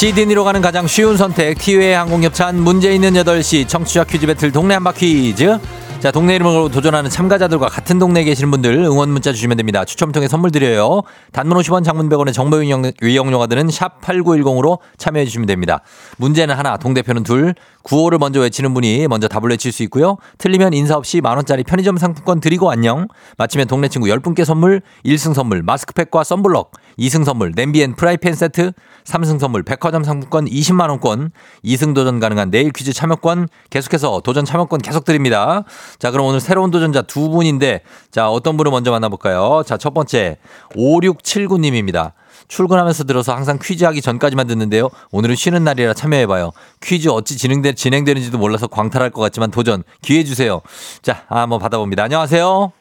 [0.00, 4.92] 시드니로 가는 가장 쉬운 선택 티웨이 항공협찬 문제 있는 8시 청취자 퀴즈 배틀 동네 한바
[4.92, 5.58] 퀴즈
[6.00, 9.84] 자, 동네 이름으로 도전하는 참가자들과 같은 동네에 계시는 분들 응원 문자 주시면 됩니다.
[9.84, 11.02] 추첨 통해 선물 드려요.
[11.32, 15.82] 단문 50원 장문 100원의 정보 이용료가 드는 샵 8910으로 참여해 주시면 됩니다.
[16.16, 17.54] 문제는 하나, 동대표는 둘.
[17.82, 20.16] 구호를 먼저 외치는 분이 먼저 답을 외칠 수 있고요.
[20.38, 23.06] 틀리면 인사 없이 만원짜리 편의점 상품권 드리고 안녕.
[23.36, 28.72] 마치면 동네 친구 10분께 선물, 1승 선물 마스크팩과 썬블럭, 2승 선물 냄비 and 프라이팬 세트,
[29.04, 31.32] 3승 선물 백화점 상품권 20만 원권,
[31.64, 35.64] 2승 도전 가능한 내일 퀴즈 참여권 계속해서 도전 참여권 계속 드립니다.
[35.98, 37.80] 자, 그럼 오늘 새로운 도전자 두 분인데,
[38.10, 39.62] 자, 어떤 분을 먼저 만나 볼까요?
[39.66, 40.36] 자, 첫 번째,
[40.76, 42.12] 5679 님입니다.
[42.48, 44.90] 출근하면서 들어서 항상 퀴즈 하기 전까지만 듣는데요.
[45.12, 46.50] 오늘은 쉬는 날이라 참여해봐요.
[46.82, 50.60] 퀴즈 어찌 진행되, 진행되는지도 몰라서 광탈할 것 같지만 도전 기회 주세요.
[51.00, 52.02] 자, 한번 받아봅니다.
[52.02, 52.72] 안녕하세요.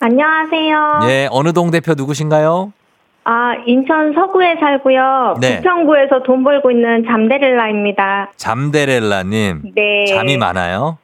[0.00, 1.00] 안녕하세요.
[1.08, 2.72] 예, 어느 동 대표 누구신가요?
[3.30, 5.34] 아, 인천 서구에 살고요.
[5.38, 5.56] 네.
[5.58, 8.30] 부평구에서 돈 벌고 있는 잠데렐라입니다.
[8.36, 9.74] 잠데렐라님.
[9.74, 10.06] 네.
[10.06, 10.96] 잠이 많아요?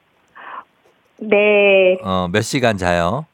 [1.18, 1.98] 네.
[2.02, 3.26] 어, 몇 시간 자요?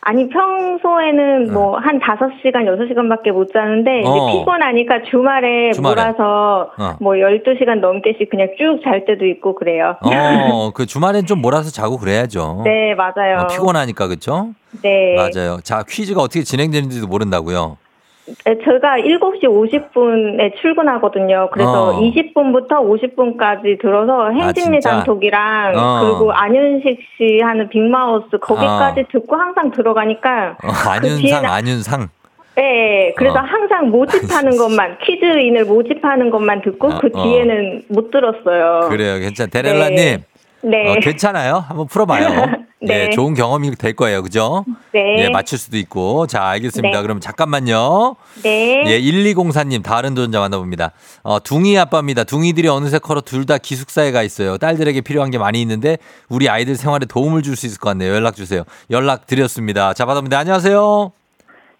[0.00, 4.32] 아니 평소에는 뭐한 5시간, 6시간밖에 못 자는데 어.
[4.32, 5.94] 피곤하니까 주말에, 주말에.
[5.94, 6.96] 몰아서 어.
[7.00, 9.96] 뭐 12시간 넘게씩 그냥 쭉 잘 때도 있고 그래요.
[10.02, 12.62] 어, 그 주말엔 좀 몰아서 자고 그래야죠.
[12.64, 13.42] 네, 맞아요.
[13.42, 14.48] 어, 피곤하니까 그렇죠?
[14.82, 15.14] 네.
[15.14, 15.60] 맞아요.
[15.62, 17.78] 자, 퀴즈가 어떻게 진행되는지도 모른다고요.
[18.26, 21.50] 네, 제가 7시 50분에 출근하거든요.
[21.52, 22.00] 그래서 어.
[22.00, 26.00] 20분부터 50분까지 들어서 행진리 아, 단톡이랑 어.
[26.00, 29.04] 그리고 안윤식 씨 하는 빅마우스 거기까지 어.
[29.12, 32.08] 듣고 항상 들어가니까 어, 안윤상 그 안윤상
[32.56, 33.42] 네, 그래서 어.
[33.42, 38.88] 항상 모집하는 것만 퀴즈인을 모집하는 것만 듣고 어, 그 뒤에는 못 들었어요.
[38.88, 39.50] 그래요, 괜찮.
[39.50, 39.96] 데렐라님.
[39.96, 40.18] 네.
[40.62, 41.00] 네.
[41.00, 41.62] 괜찮아요.
[41.68, 42.63] 한번 풀어봐요.
[42.86, 43.06] 네.
[43.06, 43.10] 네.
[43.10, 44.22] 좋은 경험이 될 거예요.
[44.22, 44.64] 그죠?
[44.92, 45.24] 네.
[45.24, 46.26] 예, 맞출 수도 있고.
[46.26, 46.96] 자, 알겠습니다.
[46.98, 47.02] 네.
[47.02, 48.16] 그럼 잠깐만요.
[48.42, 48.82] 네.
[48.86, 50.92] 예, 1204님, 다른 도전자 만나봅니다.
[51.22, 52.24] 어, 둥이 아빠입니다.
[52.24, 54.58] 둥이들이 어느새 커서 둘다 기숙사에 가 있어요.
[54.58, 55.96] 딸들에게 필요한 게 많이 있는데
[56.28, 58.12] 우리 아이들 생활에 도움을 줄 수 있을 것 같네요.
[58.14, 58.64] 연락 주세요.
[58.90, 59.92] 연락 드렸습니다.
[59.94, 60.38] 자, 받아봅니다.
[60.38, 61.12] 안녕하세요.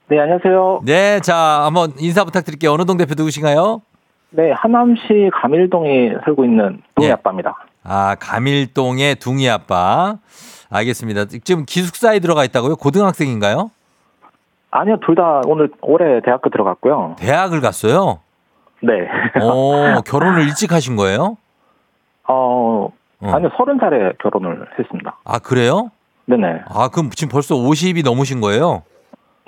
[0.09, 0.81] 네, 안녕하세요.
[0.85, 1.35] 네, 자,
[1.65, 2.73] 한번 인사 부탁드릴게요.
[2.73, 3.83] 어느 동 대표 누구신가요?
[4.31, 7.13] 네, 하남시 감일동에 살고 있는 둥이 예.
[7.13, 7.57] 아빠입니다.
[7.85, 10.17] 아, 감일동의 둥이 아빠.
[10.79, 11.27] 알겠습니다.
[11.45, 12.77] 지금 기숙사에 들어가 있다고요?
[12.77, 13.71] 고등학생인가요?
[14.73, 17.15] 아니요, 둘 다 오늘 올해 대학교 들어갔고요.
[17.19, 18.19] 대학을 갔어요?
[18.83, 18.93] 네.
[19.41, 21.37] 오, 결혼을 일찍 하신 거예요?
[22.27, 22.89] 어,
[23.21, 23.31] 어.
[23.33, 25.17] 아니요, 서른 살에 결혼을 했습니다.
[25.25, 25.91] 아, 그래요?
[26.27, 26.63] 네네.
[26.69, 28.83] 아, 그럼 지금 벌써 50이 넘으신 거예요?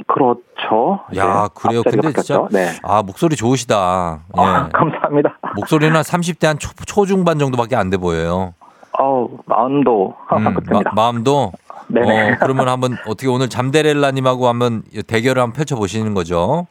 [0.07, 1.01] 그렇죠.
[1.17, 1.83] 야, 네, 그래요.
[1.83, 2.69] 근데 진짜 네.
[2.85, 4.21] 아, 목소리 좋으시다.
[4.39, 4.41] 예.
[4.41, 5.39] 아, 감사합니다.
[5.57, 8.55] 목소리는 한 30대 한 초, 초중반 정도밖에 안 돼 보여요.
[8.99, 10.83] 어우, 마음도 항상 음.
[10.95, 11.53] 마, 음도
[11.89, 12.33] 네네.
[12.33, 16.67] 어, 그러면 한번 어떻게 오늘 잠데렐라님하고 한번 대결을 한번 펼쳐보시는 거죠?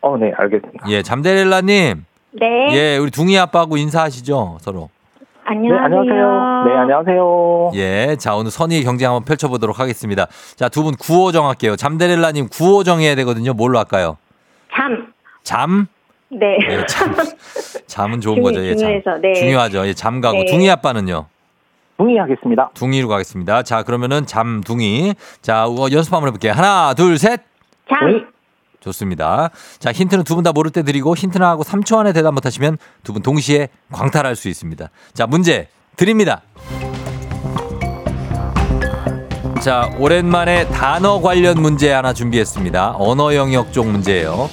[0.00, 0.88] 어, 네, 알겠습니다.
[0.88, 2.04] 예, 잠데렐라님.
[2.32, 2.46] 네.
[2.72, 4.90] 예, 우리 둥이 아빠하고 인사하시죠, 서로.
[5.44, 5.78] 안녕하세요.
[5.78, 6.64] 네, 안녕하세요.
[6.66, 7.70] 네, 안녕하세요.
[7.74, 10.26] 예, 자, 오늘 선의의 경쟁 한번 펼쳐보도록 하겠습니다.
[10.56, 11.76] 자, 두 분 구호 정할게요.
[11.76, 13.52] 잠데렐라님 구호 정해야 되거든요.
[13.52, 14.16] 뭘로 할까요?
[14.74, 15.12] 잠.
[15.44, 15.86] 잠?
[16.30, 16.58] 네.
[16.68, 17.14] 예, 잠.
[17.86, 18.64] 잠은 좋은 거죠.
[18.66, 18.90] 예, 잠.
[19.22, 19.32] 네.
[19.34, 19.86] 중요하죠.
[19.86, 20.38] 예, 잠 가고.
[20.38, 20.46] 네.
[20.46, 21.26] 둥이 아빠는요?
[21.98, 22.70] 둥이 하겠습니다.
[22.74, 23.62] 둥이로 가겠습니다.
[23.62, 25.14] 자, 그러면은 잠둥이.
[25.40, 26.52] 자, 연습 한번 해볼게요.
[26.52, 27.40] 하나, 둘, 셋.
[27.88, 28.00] 잠.
[28.10, 28.22] 둥이.
[28.80, 29.50] 좋습니다.
[29.80, 33.12] 자, 힌트는 두 분 다 모를 때 드리고 힌트나 하고 3초 안에 대답 못하시면 두
[33.14, 34.90] 분 동시에 광탈할 수 있습니다.
[35.14, 36.42] 자, 문제 드립니다.
[39.60, 42.96] 자, 오랜만에 단어 관련 문제 하나 준비했습니다.
[42.98, 44.48] 언어 영역 쪽 문제예요.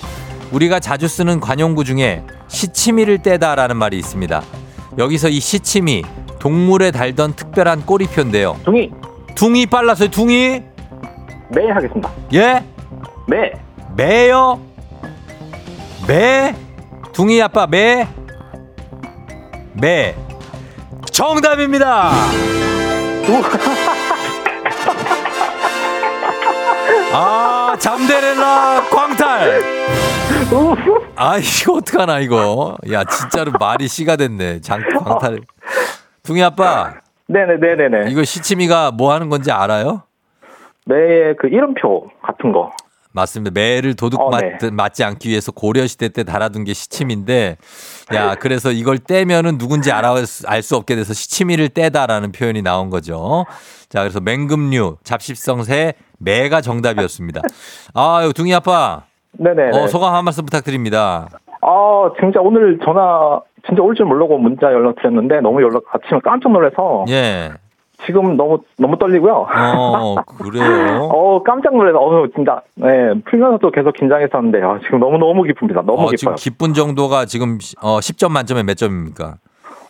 [0.51, 4.41] 우리가 자주 쓰는 관용구 중에 시치미를 떼다라는 말이 있습니다.
[4.97, 6.03] 여기서 이 시치미
[6.43, 8.59] 동물에 달던 특별한 꼬리표인데요.
[8.65, 8.91] 둥이.
[9.33, 10.09] 둥이 빨라서요.
[10.09, 10.61] 둥이.
[11.47, 12.11] 매 하겠습니다.
[12.33, 12.61] 예?
[13.27, 13.53] 매.
[13.95, 14.59] 매요?
[16.05, 16.53] 매?
[17.13, 18.09] 둥이 아빠 매?
[19.71, 20.13] 매.
[21.13, 22.11] 정답입니다.
[27.13, 29.61] 아, 잠데렐라 광탈.
[31.15, 32.75] 아, 이거 어떡하나, 이거.
[32.91, 34.59] 야, 진짜로 말이 씨가 됐네.
[34.59, 35.39] 장, 광탈.
[36.24, 36.93] 둥이 아빠.
[37.28, 38.09] 네네 네네네.
[38.09, 40.03] 이거 시치미가 뭐 하는 건지 알아요?
[40.86, 42.71] 매의 그 이름표 같은 거.
[43.11, 43.51] 맞습니다.
[43.53, 44.71] 매를 도둑 어, 맞, 네.
[44.71, 47.57] 맞지 않기 위해서 고려시대 때 달아둔 게 시치미인데,
[48.15, 50.15] 야, 그래서 이걸 떼면은 누군지 알아,
[50.47, 53.45] 알수 없게 돼서 시치미를 떼다라는 표현이 나온 거죠.
[53.89, 57.41] 자, 그래서 맹금류, 잡식성새, 매가 정답이었습니다.
[57.93, 59.03] 아, 둥이 아빠.
[59.34, 59.78] 네네.
[59.78, 61.28] 어, 소감 한 말씀 부탁드립니다.
[61.61, 66.51] 아, 진짜 오늘 전화 진짜 올 줄 모르고 문자 연락 드렸는데 너무 연락 아침에 깜짝
[66.51, 67.51] 놀라서 예.
[68.05, 69.47] 지금 너무 너무 떨리고요.
[69.49, 71.09] 어 그래요.
[71.14, 75.82] 어 깜짝 놀라서 어 진짜 네 풀면서도 계속 긴장했었는데 아, 지금 너무 너무 기쁩니다.
[75.82, 76.18] 너무 어, 기뻐요.
[76.18, 79.36] 지금 기쁜 정도가 지금 어 10점 만점에 몇 점입니까?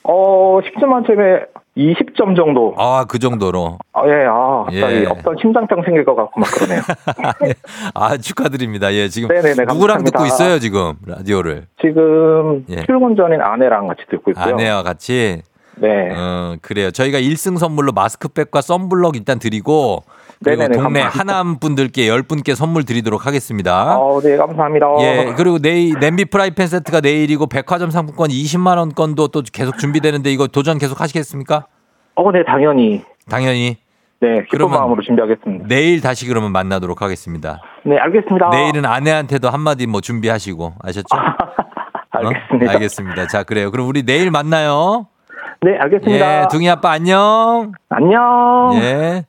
[0.03, 1.45] 어 10점 만점에
[1.77, 2.75] 20점 정도.
[2.77, 3.79] 아, 그 정도로.
[3.93, 5.05] 아, 예, 아, 예.
[5.05, 6.81] 어떤 심장병 생길 것 같고 막 그러네요.
[7.95, 8.93] 아, 축하드립니다.
[8.93, 11.65] 예, 지금 네네네, 누구랑 듣고 있어요, 지금 라디오를?
[11.81, 12.83] 지금 예.
[12.85, 14.53] 출근 전인 아내랑 같이 듣고 있고요.
[14.53, 15.41] 아내와 같이
[15.75, 16.11] 네.
[16.15, 16.91] 어, 그래요.
[16.91, 20.03] 저희가 1승 선물로 마스크팩과 썬블럭 일단 드리고
[20.43, 21.19] 그리고 네네네, 동네 감사합니다.
[21.19, 23.97] 하남 분들께 10분께 선물 드리도록 하겠습니다.
[23.97, 24.87] 어, 네, 감사합니다.
[25.01, 30.47] 예, 그리고 내일 냄비 프라이팬 세트가 내일이고 백화점 상품권 20만 원권도 또 계속 준비되는데 이거
[30.47, 31.67] 도전 계속 하시겠습니까?
[32.15, 33.03] 어, 네, 당연히.
[33.29, 33.77] 당연히.
[34.19, 35.65] 네, 기쁜 마음으로 준비하겠습니다.
[35.67, 37.61] 내일 다시 그러면 만나도록 하겠습니다.
[37.85, 38.49] 네, 알겠습니다.
[38.51, 41.07] 내일은 아내한테도 한마디 뭐 준비하시고 아셨죠?
[42.11, 42.71] 알겠습니다.
[42.71, 42.73] 어?
[42.75, 43.27] 알겠습니다.
[43.27, 43.69] 자, 그래요.
[43.71, 45.07] 그럼 우리 내일 만나요.
[45.61, 46.41] 네, 알겠습니다.
[46.43, 47.73] 예, 둥이 아빠 안녕.
[47.89, 48.71] 안녕.
[48.75, 49.25] 예.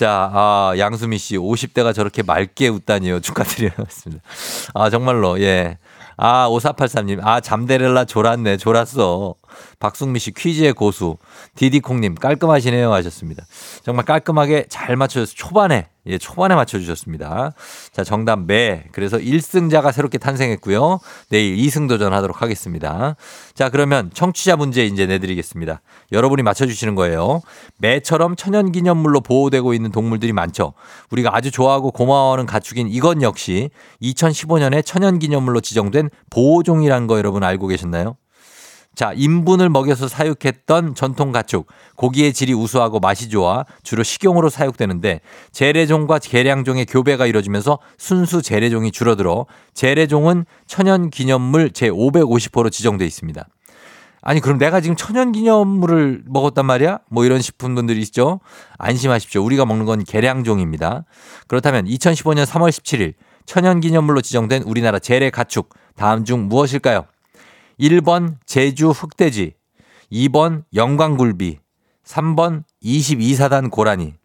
[0.00, 3.20] 자, 아, 양수미 씨, 50대가 저렇게 맑게 웃다니요.
[3.20, 4.22] 축하드리겠습니다.
[4.72, 5.76] 아, 정말로, 예.
[6.16, 9.34] 아, 5483님, 아, 잠데렐라 졸았네, 졸았어.
[9.78, 11.18] 박승미 씨 퀴즈의 고수.
[11.54, 13.44] 디디콩님 깔끔하시네요 하셨습니다.
[13.82, 17.52] 정말 깔끔하게 잘 맞춰서 초반에 예, 초반에 맞춰주셨습니다.
[17.92, 18.84] 자, 정답 매.
[18.92, 20.98] 그래서 1승자가 새롭게 탄생했고요.
[21.30, 23.16] 내일 2승 도전하도록 하겠습니다.
[23.54, 25.80] 자, 그러면 청취자 문제 이제 내드리겠습니다.
[26.12, 27.40] 여러분이 맞춰주시는 거예요.
[27.78, 30.74] 매처럼 천연기념물로 보호되고 있는 동물들이 많죠.
[31.10, 33.70] 우리가 아주 좋아하고 고마워하는 가축인 이건 역시
[34.02, 38.16] 2015년에 천연기념물로 지정된 보호종이라는 거 여러분 알고 계셨나요?
[38.94, 41.66] 자, 인분을 먹여서 사육했던 전통 가축.
[41.96, 45.20] 고기의 질이 우수하고 맛이 좋아 주로 식용으로 사육되는데
[45.52, 53.46] 재래종과 계량종의 교배가 이루어지면서 순수 재래종이 줄어들어 재래종은 천연 기념물 제550호로 지정돼 있습니다.
[54.22, 56.98] 아니 그럼 내가 지금 천연 기념물을 먹었단 말이야?
[57.08, 58.40] 뭐 이런 싶은 분들이 있죠.
[58.76, 59.42] 안심하십시오.
[59.42, 61.04] 우리가 먹는 건 계량종입니다.
[61.46, 63.14] 그렇다면 2015년 3월 17일
[63.46, 67.06] 천연 기념물로 지정된 우리나라 재래 가축 다음 중 무엇일까요?
[67.80, 69.54] 1번 제주 흑돼지,
[70.12, 71.60] 2번 영광굴비,
[72.04, 74.19] 3번 22사단 고라니.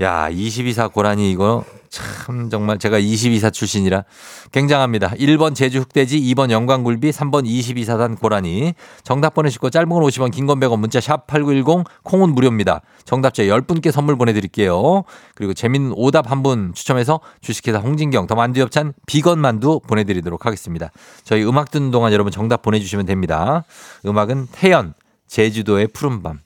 [0.00, 4.04] 야, 22사 고라니 이거 참 정말 제가 22사 출신이라
[4.52, 5.08] 굉장합니다.
[5.14, 8.74] 1번 제주 흑돼지, 2번 영광굴비, 3번 22사단 고라니.
[9.02, 12.82] 정답 보내시고 짧은 건 50원, 긴 건 100원, 문자 샵 8910, 콩은 무료입니다.
[13.04, 15.02] 정답자 10분께 선물 보내드릴게요.
[15.34, 20.90] 그리고 재밌는 오답 한 분 추첨해서 주식회사 홍진경 더 만두 엽찬 비건 만두 보내드리도록 하겠습니다.
[21.24, 23.64] 저희 음악 듣는 동안 여러분 정답 보내주시면 됩니다.
[24.06, 24.94] 음악은 태연,
[25.26, 26.38] 제주도의 푸른밤.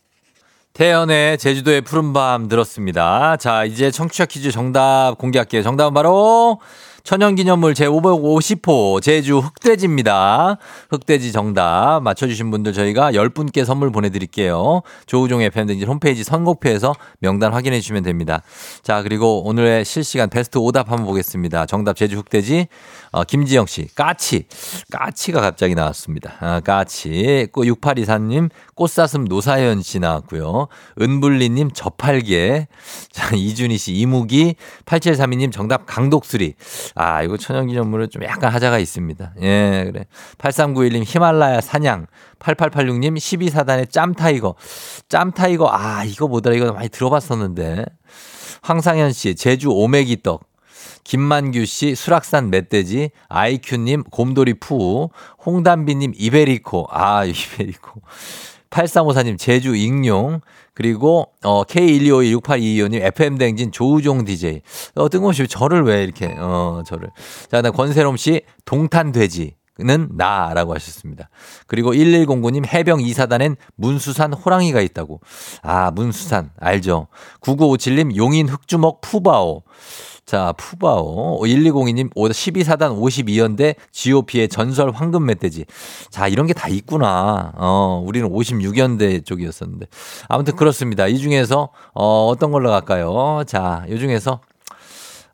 [0.75, 3.37] 태연의 제주도의 푸른밤 들었습니다.
[3.37, 5.63] 자, 이제 청취자 퀴즈 정답 공개할게요.
[5.63, 6.61] 정답은 바로
[7.05, 10.57] 천연기념물 제550호 제주 흑돼지입니다.
[10.89, 14.83] 흑돼지 정답 맞춰주신 분들 저희가 10분께 선물 보내드릴게요.
[15.07, 18.43] 조우종의 팬데믹 홈페이지 선곡표에서 명단 확인해 주시면 됩니다.
[18.83, 21.67] 자 그리고 오늘의 실시간 베스트 오답 한번 보겠습니다.
[21.67, 22.69] 정답 제주 흑돼지
[23.13, 24.47] 어, 김지영 씨 까치
[24.91, 26.35] 까치가 갑자기 나왔습니다.
[26.41, 30.69] 아, 까치 6824님 꽃사슴 노사연 씨 나왔고요.
[31.01, 32.69] 은불리님 저팔계
[33.13, 34.57] 자 이준희 씨 이무기
[34.87, 36.55] 8732님 정답 강독수리
[36.95, 39.35] 아, 이거 천연기념물은 좀 약간 하자가 있습니다.
[39.43, 40.07] 예, 그래.
[40.39, 42.07] 8391님 히말라야 사냥.
[42.39, 44.55] 8886님 12사단의 짬타이거.
[45.09, 46.57] 짬타이거, 아, 이거 뭐더라.
[46.57, 47.85] 이거 많이 들어봤었는데.
[48.63, 50.52] 황상현 씨, 제주 오메기 떡.
[51.05, 55.11] 김만규 씨, 수락산 멧돼지, 아이큐님, 곰돌이 푸,
[55.45, 56.87] 홍담비님, 이베리코.
[56.91, 58.01] 아, 이베리코.
[58.71, 60.41] 8354님, 제주 익룡,
[60.75, 64.63] 그리고 어 K125168225님 FM 댕진 조우종 DJ.
[64.95, 67.11] 어 뜬금없이 저를 왜 이렇게 어 저를.
[67.51, 69.55] 자, 나 권세롬 씨 동탄 돼지.
[69.79, 71.31] 는 나라고 하셨습니다.
[71.67, 75.21] 그리고 1109님 해병 2사단엔 문수산 호랑이가 있다고.
[75.63, 76.51] 아, 문수산.
[76.61, 77.09] 알죠.
[77.41, 79.63] 9957님 용인 흑주먹 푸바오.
[80.25, 81.41] 자, 푸바오.
[81.43, 85.65] 1202님 12사단 52연대 GOP의 전설 황금 멧돼지.
[86.11, 87.53] 자, 이런 게 다 있구나.
[87.57, 89.87] 어, 우리는 56연대 쪽이었었는데.
[90.29, 91.07] 아무튼 그렇습니다.
[91.09, 93.43] 이 중에서 어, 어떤 걸로 갈까요?
[93.47, 94.41] 자, 이 중에서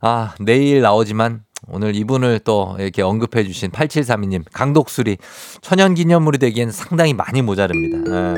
[0.00, 5.18] 아, 내일 나오지만 오늘 이분을 또 이렇게 언급해 주신 8732님 강독수리
[5.60, 7.98] 천연 기념물이 되기엔 상당히 많이 모자릅니다.
[8.10, 8.34] 아,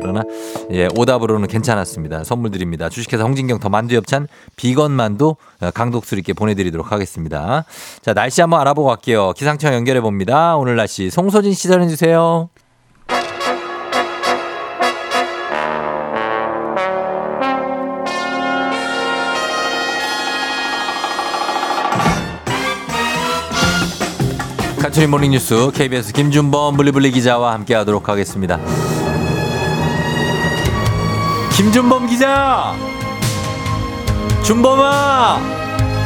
[0.00, 0.22] 그러나
[0.70, 2.24] 예, 오답으로는 괜찮았습니다.
[2.24, 2.88] 선물 드립니다.
[2.88, 7.64] 주식회사 홍진경 더 만두 엽찬 비건 만두 어, 강독수리께 보내드리도록 하겠습니다.
[8.02, 9.32] 자 날씨 한번 알아보고 갈게요.
[9.32, 10.56] 기상청 연결해 봅니다.
[10.56, 12.48] 오늘 날씨 송소진 시 전해 주세요.
[24.94, 28.60] 간추린 모닝뉴스 KBS 김준범 블리블리 기자와 함께하도록 하겠습니다.
[31.56, 32.76] 김준범 기자!
[34.44, 35.40] 준범아!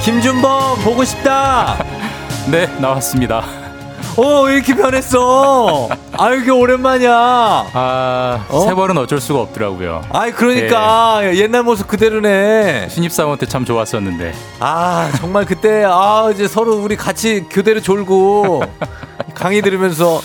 [0.03, 1.85] 김준범 보고 싶다!
[2.51, 3.68] 네, 나왔습니다.
[4.21, 5.89] 어, 이렇게 변했어.
[6.19, 7.13] 아, 이게 오랜만이야.
[7.13, 8.61] 아, 어?
[8.63, 10.03] 세월은 어쩔 수가 없더라고요.
[10.11, 11.37] 아, 그러니까 네.
[11.37, 12.89] 옛날 모습 그대로네.
[12.91, 14.35] 신입사원 때 참 좋았었는데.
[14.59, 18.63] 아, 정말 그때 아, 이제 서로 우리 같이 교대로 졸고
[19.35, 20.21] 강의 들으면서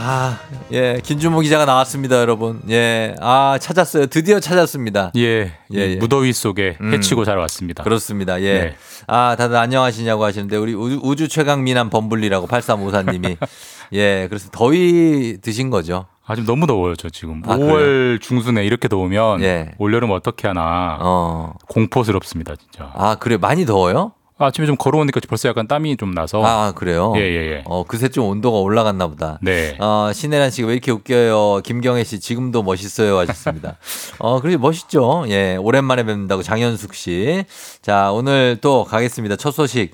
[0.00, 0.38] 아,
[0.70, 2.62] 예, 김준모 기자가 나왔습니다, 여러분.
[2.70, 4.06] 예, 아, 찾았어요.
[4.06, 5.10] 드디어 찾았습니다.
[5.16, 5.96] 예, 예, 예.
[5.96, 6.94] 무더위 속에 음.
[6.94, 7.82] 해치고 잘 왔습니다.
[7.82, 8.40] 그렇습니다.
[8.40, 8.58] 예.
[8.60, 8.76] 네.
[9.08, 13.36] 아, 다들 안녕하시냐고 하시는데, 우리 우주 최강 미남 범블리라고 8354님이.
[13.94, 16.06] 예, 그래서 더위 드신 거죠.
[16.24, 17.42] 아, 좀 너무 더워요, 저 지금.
[17.46, 18.18] 아, 5월 그래요?
[18.18, 19.72] 중순에 이렇게 더우면 예.
[19.78, 21.54] 올여름 어떻게 하나 어.
[21.68, 22.92] 공포스럽습니다, 진짜.
[22.94, 24.12] 아, 그래 많이 더워요?
[24.46, 26.44] 아침에 좀 걸어오니까 벌써 약간 땀이 좀 나서.
[26.44, 27.12] 아, 그래요?
[27.16, 27.62] 예, 예, 예.
[27.66, 29.38] 어, 그새 좀 온도가 올라갔나 보다.
[29.42, 29.76] 네.
[29.80, 31.62] 어, 신혜란 씨가 왜 이렇게 웃겨요?
[31.64, 33.76] 김경혜 씨 지금도 멋있어요 하셨습니다.
[34.18, 35.24] 어, 그래 멋있죠.
[35.28, 37.44] 예, 오랜만에 뵙는다고 장현숙 씨.
[37.82, 39.36] 자, 오늘 또 가겠습니다.
[39.36, 39.92] 첫 소식.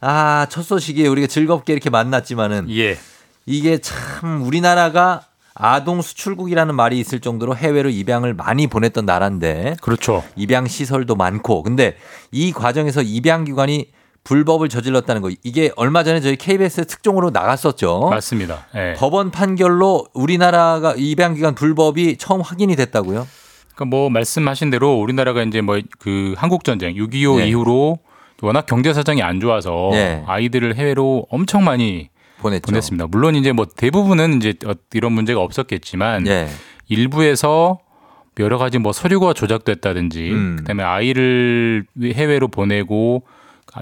[0.00, 2.70] 아, 첫 소식이 우리가 즐겁게 이렇게 만났지만은.
[2.70, 2.98] 예.
[3.46, 9.76] 이게 참 우리나라가 아동 수출국이라는 말이 있을 정도로 해외로 입양을 많이 보냈던 나라인데.
[9.80, 10.24] 그렇죠.
[10.36, 11.62] 입양 시설도 많고.
[11.62, 11.96] 근데
[12.32, 13.86] 이 과정에서 입양 기관이
[14.24, 18.08] 불법을 저질렀다는 거 이게 얼마 전에 저희 KBS 특종으로 나갔었죠.
[18.10, 18.66] 맞습니다.
[18.74, 18.94] 네.
[18.94, 23.28] 법원 판결로 우리나라가 입양 기관 불법이 처음 확인이 됐다고요?
[23.74, 27.48] 그러니까 뭐 말씀하신 대로 우리나라가 이제 뭐 그 한국 전쟁 6.25 네.
[27.48, 27.98] 이후로
[28.42, 30.22] 워낙 경제 사정이 안 좋아서 네.
[30.26, 32.08] 아이들을 해외로 엄청 많이
[32.44, 32.70] 보냈죠.
[32.70, 33.06] 보냈습니다.
[33.08, 36.48] 물론 이제 뭐 대부분은 이제 어, 이런 문제가 없었겠지만 네.
[36.88, 37.80] 일부에서
[38.38, 40.56] 여러 가지 뭐 서류가 조작됐다든지 음.
[40.58, 43.24] 그다음에 아이를 해외로 보내고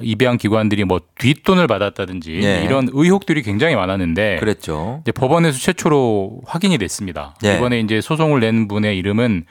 [0.01, 2.63] 입양 기관들이 뭐 뒷돈을 받았다든지 네.
[2.65, 5.01] 이런 의혹들이 굉장히 많았는데 그랬죠.
[5.03, 7.35] 이제 법원에서 최초로 확인이 됐습니다.
[7.43, 7.57] 네.
[7.57, 9.45] 이번에 이제 소송을 낸 분의 이름은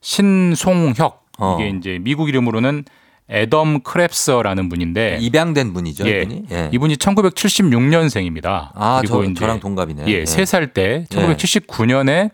[0.00, 1.56] 신송혁 어.
[1.58, 2.84] 이게 이제 미국 이름으로는
[3.30, 6.08] 에덤 크랩서라는 분인데 입양된 분이죠.
[6.08, 6.70] 예, 이분이, 예.
[6.72, 8.70] 이분이 1976년생입니다.
[8.74, 10.04] 아, 그리고 저, 이제 저랑 동갑이네.
[10.08, 10.24] 예, 예.
[10.24, 12.30] 3살 때 1979년에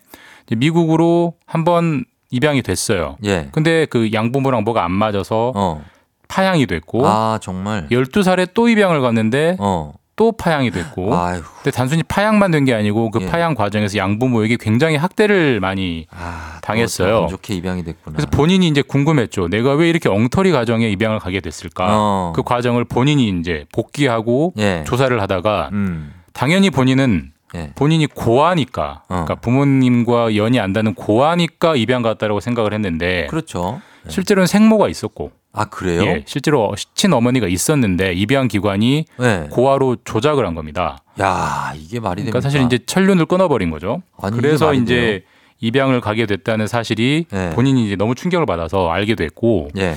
[0.57, 3.17] 미국으로 한번 입양이 됐어요.
[3.25, 3.49] 예.
[3.53, 5.85] 근데 그 양부모랑 뭐가 안 맞아서 어.
[6.29, 9.93] 파양이 됐고 아, 정말 12살에 또 입양을 갔는데 어.
[10.17, 11.15] 또 파양이 됐고.
[11.15, 11.43] 아유.
[11.57, 13.27] 근데 단순히 파양만 된 게 아니고 그 예.
[13.27, 17.23] 파양 과정에서 양부모에게 굉장히 학대를 많이 아, 당했어요.
[17.25, 18.17] 안 좋게 입양이 됐구나.
[18.17, 19.49] 그래서 본인이 이제 궁금했죠.
[19.49, 21.87] 내가 왜 이렇게 엉터리 가정에 입양을 가게 됐을까?
[21.91, 22.33] 어.
[22.35, 24.85] 그 과정을 본인이 이제 복귀하고 예.
[24.87, 26.13] 조사를 하다가 음.
[26.33, 27.71] 당연히 본인은 예.
[27.75, 29.25] 본인이 고아니까 어.
[29.25, 33.81] 그러니까 부모님과 연이 안 닿는 고아니까 입양 갔다라고 생각을 했는데 그렇죠.
[34.07, 34.11] 예.
[34.11, 36.03] 실제로는 생모가 있었고 아 그래요?
[36.03, 39.47] 예, 실제로 친어머니가 있었는데 입양 기관이 네.
[39.51, 40.99] 고아로 조작을 한 겁니다.
[41.21, 42.41] 야 이게 말이 됩니까?
[42.41, 44.03] 그러니까 사실 이제 천륜을 끊어버린 거죠.
[44.21, 45.21] 아니, 그래서 이제 돼요?
[45.61, 47.51] 입양을 가게 됐다는 사실이 네.
[47.51, 49.95] 본인이 이제 너무 충격을 받아서 알게 됐고 네.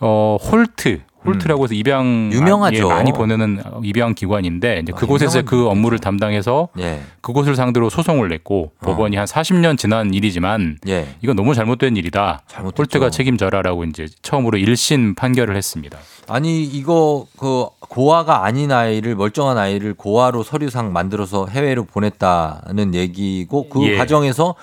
[0.00, 2.76] 어 홀트 홀트라고 해서 입양 유명하죠.
[2.76, 7.00] 예, 많이 보내는 입양 기관인데 이제 아, 그곳에서 그 업무를 담당해서 예.
[7.20, 8.86] 그곳을 상대로 소송을 냈고 어.
[8.86, 11.08] 법원이 한 40년 지난 일이지만 예.
[11.20, 12.42] 이건 너무 잘못된 일이다.
[12.46, 12.82] 잘못했죠.
[12.82, 15.98] 홀트가 책임져라라고 이제 처음으로 1심 판결을 했습니다.
[16.28, 23.82] 아니 이거 그 고아가 아닌 아이를 멀쩡한 아이를 고아로 서류상 만들어서 해외로 보냈다는 얘기고 그
[23.86, 23.96] 예.
[23.96, 24.54] 과정에서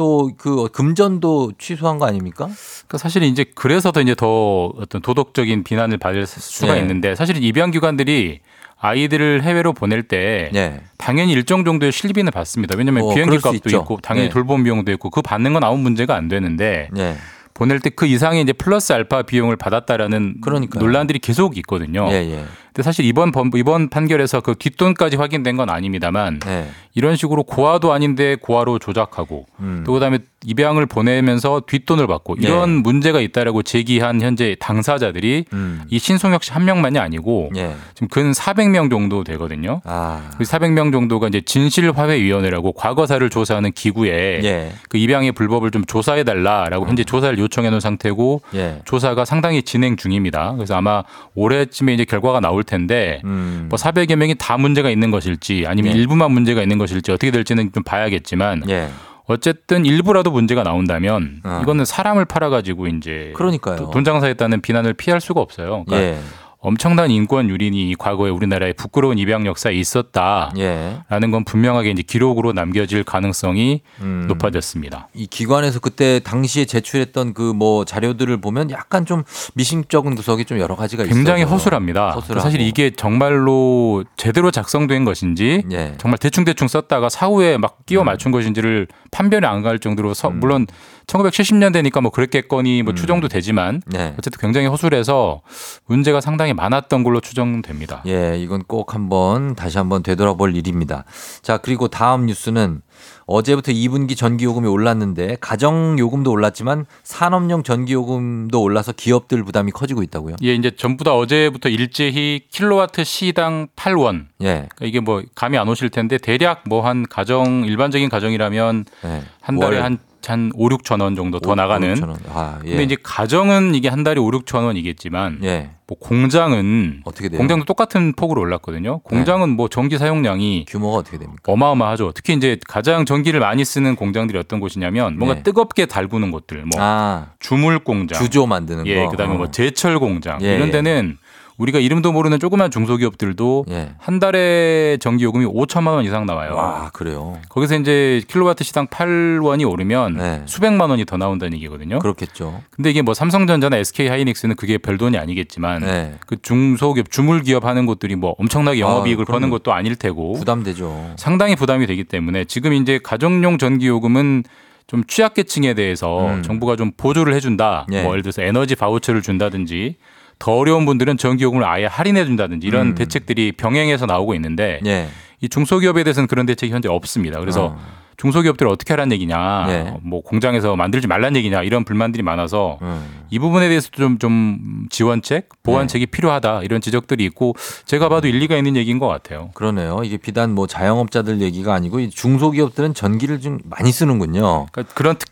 [0.00, 2.48] 또 그 금전도 취소한 거 아닙니까?
[2.88, 6.80] 그 사실 이제 그래서 더 이제 더 어떤 도덕적인 비난을 받을 수가 네.
[6.80, 8.40] 있는데 사실 입양 기관들이
[8.78, 10.80] 아이들을 해외로 보낼 때 네.
[10.96, 12.76] 당연히 일정 정도의 실비는 받습니다.
[12.78, 14.32] 왜냐하면 어, 비행기 값도 있고 당연히 네.
[14.32, 17.16] 돌봄 비용도 있고 그 받는 건 아무 문제가 안 되는데 네.
[17.52, 20.82] 보낼 때 그 이상의 이제 플러스 알파 비용을 받았다라는 그러니까요.
[20.82, 22.08] 논란들이 계속 있거든요.
[22.10, 22.44] 예, 예.
[22.72, 26.68] 근데 사실 이번 이번 판결에서 그 뒷돈까지 확인된 건 아닙니다만 네.
[26.94, 29.82] 이런 식으로 고아도 아닌데 고아로 조작하고 음.
[29.86, 32.48] 또 그다음에 입양을 보내면서 뒷돈을 받고 네.
[32.48, 32.80] 이런 네.
[32.82, 35.82] 문제가 있다라고 제기한 현재 당사자들이 음.
[35.88, 37.74] 이 신송혁 씨 한 명만이 아니고 네.
[37.94, 39.80] 지금 근 400명 정도 되거든요.
[39.84, 40.30] 아.
[40.36, 44.72] 그 400명 정도가 이제 진실화해위원회라고 과거사를 조사하는 기구에 예.
[44.88, 47.04] 그 입양의 불법을 좀 조사해 달라라고 현재 음.
[47.04, 48.80] 조사를 요청해 놓은 상태고 예.
[48.84, 50.54] 조사가 상당히 진행 중입니다.
[50.54, 51.02] 그래서 아마
[51.34, 53.66] 올해쯤에 이제 결과가 나올 나올 텐데 음.
[53.68, 55.98] 뭐 400여 명이 다 문제가 있는 것일지 아니면 예.
[55.98, 58.90] 일부만 문제가 있는 것일지 어떻게 될지는 좀 봐야겠지만 예.
[59.26, 61.60] 어쨌든 일부라도 문제가 나온다면 어.
[61.62, 63.90] 이거는 사람을 팔아가지고 이제 그러니까요.
[63.92, 65.84] 돈 장사했다는 비난을 피할 수가 없어요.
[65.86, 66.18] 그러니까 예.
[66.62, 71.30] 엄청난 인권 유린이 과거에 우리나라에 부끄러운 입양 역사에 있었다라는 예.
[71.30, 74.26] 건 분명하게 이제 기록으로 남겨질 가능성이 음.
[74.28, 75.08] 높아졌습니다.
[75.14, 79.22] 이 기관에서 그때 당시에 제출했던 그 뭐 자료들을 보면 약간 좀
[79.54, 81.54] 미심쩍은 구석이 좀 여러 가지가 굉장히 있어요.
[81.54, 82.10] 허술합니다.
[82.12, 82.40] 허술하고.
[82.40, 85.94] 사실 이게 정말로 제대로 작성된 것인지 예.
[85.98, 88.06] 정말 대충 대충 썼다가 사후에 막 끼워 음.
[88.06, 88.32] 맞춘 음.
[88.32, 90.40] 것인지를 판별이 안 갈 정도로 서, 음.
[90.40, 90.66] 물론
[91.06, 92.96] 1970년대니까 뭐 그랬겠거니 뭐 음.
[92.96, 94.14] 추정도 되지만 네.
[94.18, 95.42] 어쨌든 굉장히 허술해서
[95.86, 98.02] 문제가 상당히 많았던 걸로 추정됩니다.
[98.06, 101.04] 예, 이건 꼭 한번 다시 한번 되돌아볼 일입니다.
[101.42, 102.82] 자, 그리고 다음 뉴스는
[103.26, 110.36] 어제부터 2분기 전기요금이 올랐는데 가정요금도 올랐지만 산업용 전기요금도 올라서 기업들 부담이 커지고 있다고요?
[110.42, 114.26] 예, 이제 전부 다 어제부터 일제히 킬로와트 시당 8원.
[114.42, 114.46] 예.
[114.74, 119.22] 그러니까 이게 뭐 감이 안 오실 텐데 대략 뭐 한 가정 일반적인 가정이라면 예.
[119.42, 122.02] 한 달에 한, 한 5, 6천 원 정도 더 5, 나가는.
[122.02, 122.70] 5, 아, 예.
[122.70, 125.70] 근데 이제 가정은 이게 한 달에 5, 6천 원이겠지만 예.
[125.86, 127.38] 뭐 공장은 어떻게 돼요?
[127.38, 129.00] 공장도 똑같은 폭으로 올랐거든요.
[129.00, 129.54] 공장은 네.
[129.56, 131.42] 뭐 전기 사용량이 규모가 어떻게 됩니까?
[131.52, 132.12] 어마어마하죠.
[132.14, 135.42] 특히 이제 가장 전기를 많이 쓰는 공장들이 어떤 곳이냐면 뭔가 네.
[135.42, 139.38] 뜨겁게 달구는 곳들, 뭐 아, 주물 공장, 주조 만드는 예, 거, 그다음에 뭐 어.
[139.38, 140.72] 뭐 제철 공장 예, 이런 예.
[140.72, 141.18] 데는
[141.60, 143.90] 우리가 이름도 모르는 조그만 중소기업들도 예.
[143.98, 146.54] 한 달에 전기 요금이 5천만 원 이상 나와요.
[146.54, 147.38] 와, 그래요.
[147.50, 150.42] 거기서 이제 킬로와트 시당 8원이 오르면 네.
[150.46, 151.98] 수백만 원이 더 나온다는 얘기거든요.
[151.98, 152.62] 그렇겠죠.
[152.70, 156.14] 근데 이게 뭐 삼성전자나 SK 하이닉스는 그게 별 돈이 아니겠지만 네.
[156.26, 161.12] 그 중소기업 주물 기업 하는 곳들이 뭐 엄청나게 영업이익을 아, 버는 것도 아닐 테고 부담되죠.
[161.16, 164.44] 상당히 부담이 되기 때문에 지금 이제 가정용 전기 요금은
[164.86, 166.42] 좀 취약계층에 대해서 음.
[166.42, 167.86] 정부가 좀 보조를 해준다.
[167.92, 168.02] 예.
[168.02, 169.96] 뭐 예를 들어서 에너지 바우처를 준다든지
[170.40, 172.94] 더 어려운 분들은 전기요금을 아예 할인해 준다든지 이런 음.
[172.96, 175.06] 대책들이 병행해서 나오고 있는데 예.
[175.40, 177.38] 이 중소기업에 대해서는 그런 대책이 현재 없습니다.
[177.38, 177.78] 그래서 어.
[178.16, 179.94] 중소기업들을 어떻게 하라는 얘기냐, 네.
[180.02, 183.24] 뭐 공장에서 만들지 말라는 얘기냐 이런 불만들이 많아서 음.
[183.30, 186.10] 이 부분에 대해서도 좀, 좀 지원책, 보완책이 네.
[186.10, 187.54] 필요하다 이런 지적들이 있고
[187.86, 189.50] 제가 봐도 일리가 있는 얘기인 것 같아요.
[189.54, 190.02] 그러네요.
[190.04, 194.66] 이게 비단 뭐 자영업자들 얘기가 아니고 중소기업들은 전기를 좀 많이 쓰는군요.
[194.70, 195.28] 그러니까 그런 특,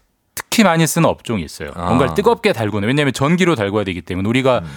[0.59, 1.71] 특히 많이 쓰는 업종이 있어요.
[1.77, 1.87] 아.
[1.87, 4.69] 뭔가를 뜨겁게 달구는 왜냐하면 전기로 달궈야 되기 때문에 우리가 음.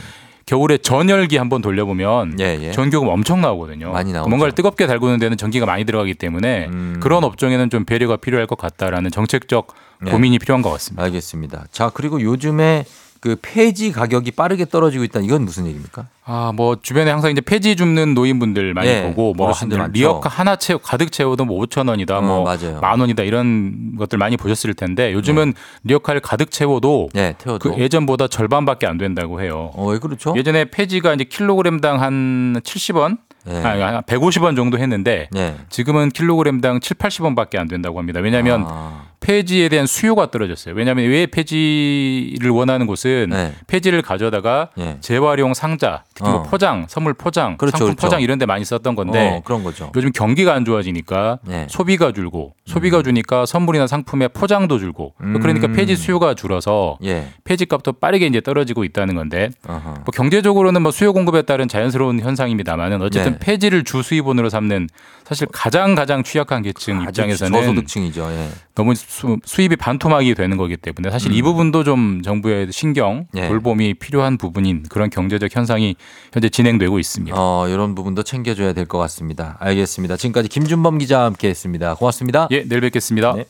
[0.46, 2.72] 겨울에 전열기 한번 돌려보면 예, 예.
[2.72, 3.92] 전기요금 엄청 나오거든요.
[3.92, 4.30] 많이 나오죠.
[4.30, 7.00] 뭔가를 뜨겁게 달구는 데는 전기가 많이 들어가기 때문에 음.
[7.02, 10.12] 그런 업종에는 좀 배려가 필요할 것 같다라는 정책적 네.
[10.12, 11.04] 고민이 필요한 것 같습니다.
[11.04, 11.66] 알겠습니다.
[11.72, 12.86] 자 그리고 요즘에
[13.22, 15.20] 그 폐지 가격이 빠르게 떨어지고 있다.
[15.20, 16.08] 이건 무슨 얘기입니까?
[16.26, 19.54] 아, 뭐 주변에 항상 이제 폐지 줍는 노인분들 많이 네, 보고 뭐
[19.94, 24.74] 리어카 하나 채우 가득 채워도 뭐 5천 원이다, 어, 뭐만 원이다 이런 것들 많이 보셨을
[24.74, 25.62] 텐데 요즘은 네.
[25.84, 29.70] 리어카를 가득 채워도 네, 그 예전보다 절반밖에 안 된다고 해요.
[29.76, 30.34] 어, 왜 그렇죠?
[30.36, 33.64] 예전에 폐지가 이제 킬로그램당 한 70원 네.
[33.64, 35.58] 아, 150원 정도 했는데 네.
[35.70, 38.20] 지금은 킬로그램당 7, 80원밖에 안 된다고 합니다.
[38.20, 39.11] 왜냐하면 아.
[39.22, 40.74] 폐지에 대한 수요가 떨어졌어요.
[40.76, 43.54] 왜냐하면 왜 폐지를 원하는 곳은 네.
[43.68, 44.98] 폐지를 가져다가 네.
[45.00, 46.42] 재활용 상자, 특히 뭐 어.
[46.42, 48.08] 뭐 포장, 선물 포장, 그렇죠, 상품 그렇죠.
[48.08, 49.92] 포장 이런 데 많이 썼던 건데 어, 그런 거죠.
[49.96, 51.68] 요즘 경기가 안 좋아지니까 네.
[51.70, 53.04] 소비가 줄고 소비가 음.
[53.04, 55.40] 주니까 선물이나 상품의 포장도 줄고 음.
[55.40, 57.28] 그러니까 폐지 수요가 줄어서 예.
[57.44, 63.02] 폐지 값도 빠르게 이제 떨어지고 있다는 건데 뭐 경제적으로는 뭐 수요 공급에 따른 자연스러운 현상입니다만은
[63.04, 63.40] 어쨌든 네.
[63.40, 64.90] 폐지를 주 수입원으로 삼는
[65.24, 68.28] 사실 가장 가장 취약한 계층 입장에서는 저소득층이죠.
[68.32, 68.50] 예.
[68.76, 71.36] 너무 수, 입이 반토막이 되는 거기 때문에 사실 음.
[71.36, 73.48] 이 부분도 좀 정부의 신경 예.
[73.48, 75.96] 돌봄이 필요한 부분인 그런 경제적 현상이
[76.32, 77.36] 현재 진행되고 있습니다.
[77.38, 79.58] 어, 이런 부분도 챙겨줘야 될 것 같습니다.
[79.60, 80.18] 알겠습니다.
[80.18, 81.96] 지금까지 김준범 기자와 함께했습니다.
[81.96, 82.48] 고맙습니다.
[82.52, 83.34] 예, 내일 뵙겠습니다.
[83.34, 83.46] 네.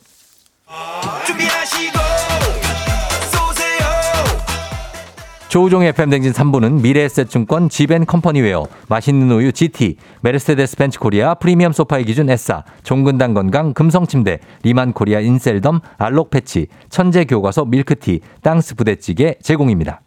[5.52, 12.64] 조우종의 FM댕진 3부는 미래에셋증권 지벤컴퍼니웨어, 맛있는 우유 GT, 메르세데스 벤츠 코리아 프리미엄 소파의 기준 S사,
[12.84, 20.00] 종근당 건강 금성침대, 리만 코리아 인셀덤, 알록 패치, 천재 교과서 밀크티, 땅스 부대찌개 제공입니다.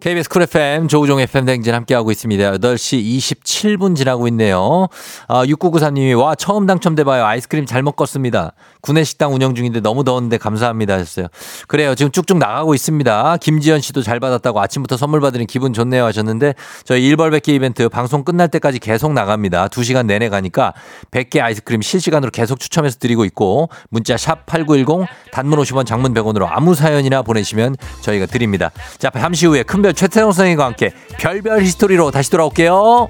[0.00, 2.52] KBS 쿨 FM 조우종 FM 댕진 함께하고 있습니다.
[2.52, 4.86] 8시 27분 지나고 있네요.
[5.26, 7.24] 아, 6993님이 와 처음 당첨돼봐요.
[7.24, 8.52] 아이스크림 잘 먹었습니다.
[8.80, 11.26] 구내식당 운영 중인데 너무 더운데 감사합니다 하셨어요.
[11.66, 11.96] 그래요.
[11.96, 13.38] 지금 쭉쭉 나가고 있습니다.
[13.38, 18.22] 김지연 씨도 잘 받았다고 아침부터 선물 받으니 기분 좋네요 하셨는데 저희 1벌 100개 이벤트 방송
[18.22, 19.66] 끝날 때까지 계속 나갑니다.
[19.66, 20.74] 2시간 내내 가니까
[21.10, 26.76] 100개 아이스크림 실시간으로 계속 추첨해서 드리고 있고 문자 샵 8910 단문 50원 장문 100원으로 아무
[26.76, 28.70] 사연이나 보내시면 저희가 드립니다.
[28.98, 33.08] 자 잠시 후에 큰별 별별 최태성 선생님과 함께 별별 히스토리로 다시 돌아올게요.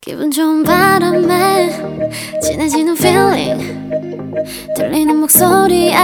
[0.00, 1.70] 기분 좋은 바람에
[2.42, 3.90] 진해지는 feeling
[4.76, 5.94] 들리는 목소리에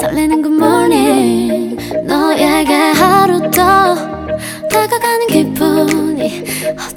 [0.00, 1.76] 설레는 good morning
[2.06, 3.94] 너에게 하루 더
[4.68, 6.44] 다가가는 기분이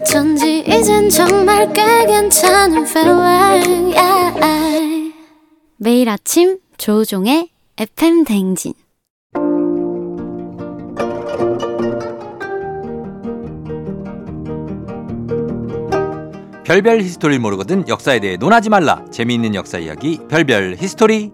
[0.01, 5.13] 어쩐지 이젠 정말 꽤 괜찮은 feeling yeah.
[5.77, 8.73] 매일 아침 조우종의 FM 댕진
[16.63, 19.03] 별별 히스토리를 모르거든 역사에 대해 논하지 말라.
[19.11, 21.31] 재미있는 역사 이야기 별별 히스토리.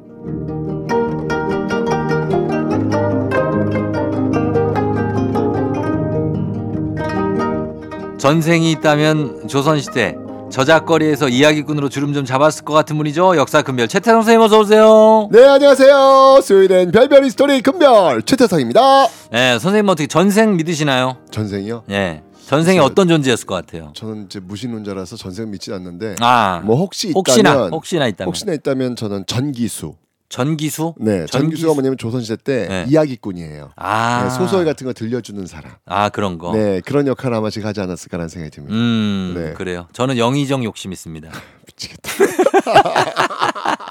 [8.17, 10.15] 전생이 있다면 조선시대
[10.49, 13.35] 저잣거리에서 이야기꾼으로 주름 좀 잡았을 것 같은 분이죠.
[13.37, 15.29] 역사 큰별 최태성 선생님 어서 오세요.
[15.31, 16.39] 네 안녕하세요.
[16.41, 19.07] 수요일엔 별별 히스토리 큰별 최태성입니다.
[19.31, 21.17] 네 선생님 어떻게 전생 믿으시나요?
[21.31, 21.83] 전생이요?
[21.87, 22.23] 네.
[22.47, 23.91] 전생에 어떤 존재였을 것 같아요?
[23.93, 28.95] 저는 이제 무신론자라서 전생 믿지 않는데 아, 뭐 혹시 있다면 혹시나 혹시나 있다면 혹시나 있다면
[28.95, 29.95] 저는 전기수
[30.29, 30.95] 전기수?
[30.97, 31.31] 네, 전기수?
[31.31, 32.85] 전기수 가 뭐냐면 조선시대 때 네.
[32.89, 33.71] 이야기꾼이에요.
[33.77, 34.23] 아.
[34.23, 35.71] 네, 소설 같은 거 들려주는 사람.
[35.85, 36.53] 아 그런 거.
[36.53, 38.75] 네, 그런 역할 아마 제가 하지 않았을까라는 생각이 듭니다.
[38.75, 39.53] 음, 네.
[39.53, 39.87] 그래요.
[39.93, 41.29] 저는 영의정 욕심 있습니다.
[41.67, 42.11] 미치겠다.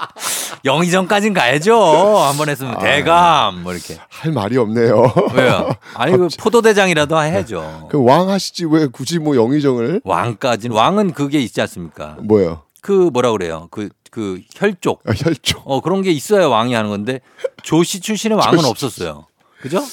[0.65, 1.75] 영의정까진 가야죠.
[2.19, 3.97] 한번 했으면 아, 대감 뭐 이렇게.
[4.09, 5.13] 할 말이 없네요.
[5.35, 5.69] 왜요?
[5.95, 7.87] 아니 그 포도대장이라도 해야죠.
[7.91, 10.01] 그 왕 하시지 왜 굳이 뭐 영의정을?
[10.03, 12.17] 왕까지는 왕은 그게 있지 않습니까?
[12.21, 12.61] 뭐요?
[12.81, 13.67] 그 뭐라 그래요?
[13.71, 15.03] 그 그 혈족.
[15.05, 15.61] 아, 혈족.
[15.65, 17.19] 어 그런 게 있어야 왕이 하는 건데
[17.61, 18.67] 조씨 출신의 왕은 조씨.
[18.67, 19.27] 없었어요.
[19.61, 19.83] 그죠?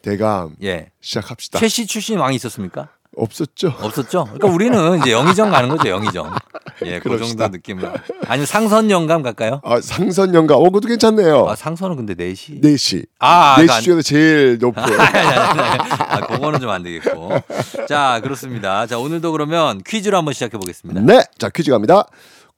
[0.00, 0.90] 대감 예.
[1.00, 1.58] 시작합시다.
[1.58, 2.90] 최씨 출신 왕이 있었습니까?
[3.16, 3.74] 없었죠.
[3.80, 4.24] 없었죠.
[4.26, 6.32] 그러니까 우리는 이제 영의정 가는 거죠, 영의정.
[6.86, 7.90] 예, 그 정도 느낌으로.
[8.28, 9.60] 아니면 상선 영감 갈까요?
[9.64, 10.58] 아, 상선 영감.
[10.58, 11.48] 어, 그것도 괜찮네요.
[11.48, 12.62] 아, 상선은 근데 4시.
[12.62, 13.06] 4시.
[13.18, 14.80] 아, 4시 아, 중에서 제일 높고.
[14.86, 17.32] 아, 그거는 좀 안 되겠고.
[17.88, 18.86] 자, 그렇습니다.
[18.86, 21.00] 자, 오늘도 그러면 퀴즈로 한번 시작해 보겠습니다.
[21.00, 21.24] 네.
[21.38, 22.06] 자, 퀴즈 갑니다.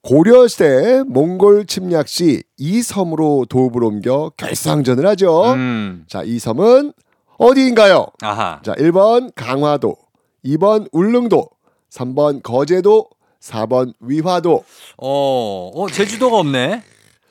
[0.02, 5.54] 고려시대 몽골 침략 시 이 섬으로 도읍을 옮겨 결상전을 하죠.
[5.54, 6.04] 음.
[6.06, 6.92] 자, 이 섬은
[7.38, 8.06] 어디인가요?
[8.20, 8.60] 아하.
[8.62, 9.96] 자, 1번 강화도,
[10.44, 11.48] 2번 울릉도,
[11.90, 13.08] 3번 거제도,
[13.40, 14.62] 4번 위화도.
[14.98, 16.82] 어, 어 제주도가 없네.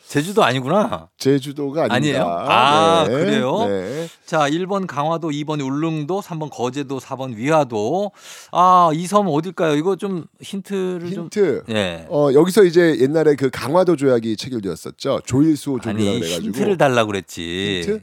[0.10, 1.08] 제주도 아니구나.
[1.20, 1.96] 제주도가 아닙니다.
[1.96, 2.28] 아니에요?
[2.28, 3.14] 아, 네.
[3.20, 3.58] 그래요?
[3.60, 4.08] 네.
[4.26, 8.12] 자, 1번 강화도, 2번 울릉도, 3번 거제도, 4번 위화도.
[8.52, 9.76] 아, 이 섬 어딜까요?
[9.76, 11.64] 이거 좀 힌트를 힌트.
[11.68, 12.08] 좀 예.
[12.10, 15.22] 어, 여기서 이제 옛날에 그 강화도 조약이 체결되었었죠.
[15.28, 17.82] 조일수 조약이라 가지고 힌트를 달라고 그랬지.
[17.84, 18.02] 힌트?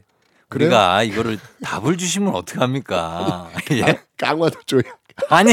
[0.48, 0.68] 그래요?
[0.68, 3.50] 우리가 이거를 답을 주시면 어떡합니까?
[3.72, 3.98] 예?
[4.16, 4.84] 강화도 조약.
[5.28, 5.52] 아니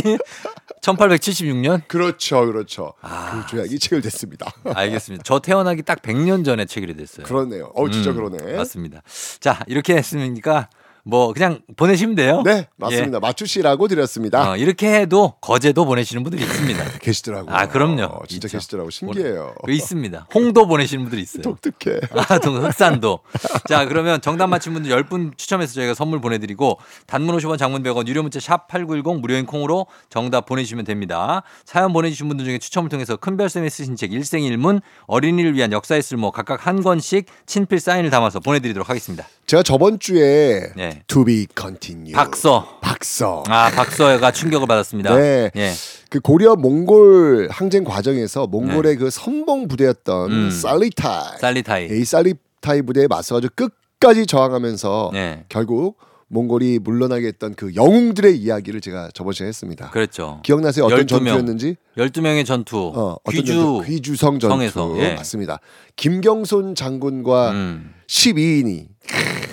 [0.81, 1.87] 1876년?
[1.87, 2.93] 그렇죠, 그렇죠.
[3.01, 4.51] 아, 그 조약이 체결됐습니다.
[4.75, 5.23] 알겠습니다.
[5.25, 7.25] 저 태어나기 딱 100년 전에 체결이 됐어요.
[7.25, 7.71] 그렇네요.
[7.73, 8.57] 어, 진짜 음, 그러네.
[8.57, 9.01] 맞습니다.
[9.39, 10.69] 자, 이렇게 했으니까
[11.05, 12.41] 뭐 그냥 보내시면 돼요.
[12.45, 13.17] 네, 맞습니다.
[13.17, 13.19] 예.
[13.19, 14.51] 맞추시라고 드렸습니다.
[14.51, 16.99] 어, 이렇게 해도 거제도 보내시는 분들이 있습니다.
[16.99, 17.53] 계시더라고요.
[17.53, 18.03] 아, 그럼요.
[18.03, 18.57] 어, 진짜 있죠.
[18.57, 18.89] 계시더라고.
[18.89, 19.53] 신기해요.
[19.65, 20.27] 그 있습니다.
[20.33, 21.41] 홍도 보내시는 분들이 있어요.
[21.41, 21.99] 독특해.
[22.15, 23.19] 아, 흑산도.
[23.67, 28.07] 자, 그러면 정답 맞힌 분들 10분 추첨해서 저희가 선물 보내 드리고 단문 50원 장문 100원
[28.07, 31.43] 유료 문자 샵 8910 무료인 콩으로 정답 보내 주시면 됩니다.
[31.65, 36.31] 사연 보내 주신 분들 중에 추첨을 통해서 큰별쌤이 쓰신 책 일생일문 어린이를 위한 역사의 쓸모
[36.31, 39.27] 각각 한 권씩 친필 사인을 담아서 보내 드리도록 하겠습니다.
[39.45, 41.01] 제가 저번 주에 네.
[41.07, 42.13] To be continue.
[42.13, 42.79] 박서.
[42.81, 43.43] 박서.
[43.47, 45.15] 아, 박서가 충격을 받았습니다.
[45.15, 45.51] 네.
[45.55, 45.73] 예.
[46.09, 48.95] 그 고려 몽골 항쟁 과정에서 몽골의 네.
[48.95, 50.51] 그 선봉 부대였던 음.
[50.51, 51.39] 살리타이.
[51.39, 51.87] 살리타이.
[51.91, 55.43] 이 살리타이 부대에 맞서가지고 끝까지 저항하면서 네.
[55.49, 55.97] 결국
[56.29, 59.91] 몽골이 물러나게 했던 그 영웅들의 이야기를 제가 저번 시간에 했습니다.
[59.91, 60.39] 그렇죠.
[60.43, 60.85] 기억나세요?
[60.85, 61.75] 어떤 12명, 전투였는지?
[61.97, 62.91] 12명의 전투.
[62.95, 63.83] 어, 귀주 전투?
[63.85, 64.55] 귀주성 전투.
[64.55, 65.13] 성에서, 예.
[65.13, 65.59] 맞습니다.
[65.95, 67.93] 김경손 장군과 음.
[68.13, 68.89] 12인이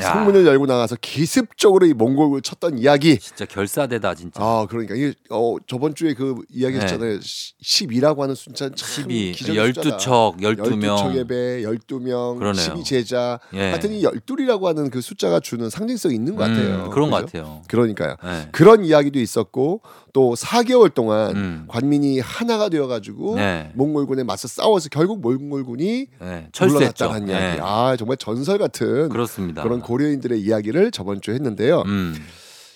[0.01, 3.19] 성문을 열고 나가서 기습적으로 이 몽골을 쳤던 이야기.
[3.19, 4.41] 진짜 결사대다 진짜.
[4.43, 7.19] 아 그러니까 이 어, 저번 주에 그 이야기 했잖아요.
[7.19, 7.21] 네.
[7.21, 8.77] 10이라고 하는 숫자 참
[9.11, 10.97] 12, 기적 12척, 12명.
[10.97, 12.55] 12척의 배, 12명, 그러네요.
[12.63, 13.41] 12 제자.
[13.55, 13.71] 예.
[13.71, 16.85] 하여튼 이 12이라고 하는 그 숫자가 주는 상징성이 있는 것 음, 같아요.
[16.87, 17.11] 음, 그런 그죠?
[17.11, 17.63] 것 같아요.
[17.69, 18.17] 그러니까요.
[18.23, 18.49] 네.
[18.53, 19.83] 그런 이야기도 있었고
[20.13, 21.65] 또 4개월 동안 음.
[21.69, 23.71] 관민이 하나가 되어 가지고 네.
[23.75, 26.49] 몽골군에 맞서 싸워서 결국 몽골군이 네.
[26.53, 27.33] 철수했다는 네.
[27.33, 27.61] 이야기.
[27.63, 29.63] 아, 정말 전설 같은 그렇습니다.
[29.63, 31.83] 그런 고려인들의 이야기를 저번 주에 했는데요.
[31.87, 32.15] 음.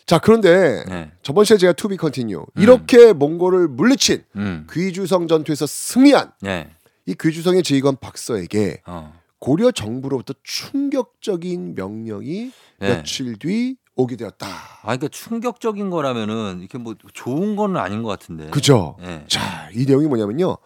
[0.06, 1.10] 자 그런데 네.
[1.22, 2.62] 저번 시간에 제가 to be continue 음.
[2.62, 4.66] 이렇게 몽골을 물리친 음.
[4.70, 6.68] 귀주성 전투에서 승리한 네.
[7.06, 9.14] 이 귀주성의 지휘관 박서에게 어.
[9.38, 12.88] 고려 정부로부터 충격적인 명령이 네.
[12.88, 14.46] 며칠 뒤 오게 되었다.
[14.46, 18.50] 아, 그러니까 충격적인 거라면은 이렇게 뭐 좋은 거는 아닌 것 같은데.
[18.50, 18.96] 그죠.
[19.00, 19.24] 네.
[19.28, 20.56] 자, 이 내용이 뭐냐면요.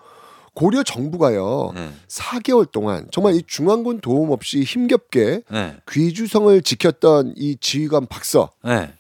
[0.55, 1.93] 고려 정부가요 네.
[2.09, 5.77] 4개월 동안 정말 이 중앙군 도움 없이 힘겹게 네.
[5.89, 8.93] 귀주성을 지켰던 이 지휘관 박서 네.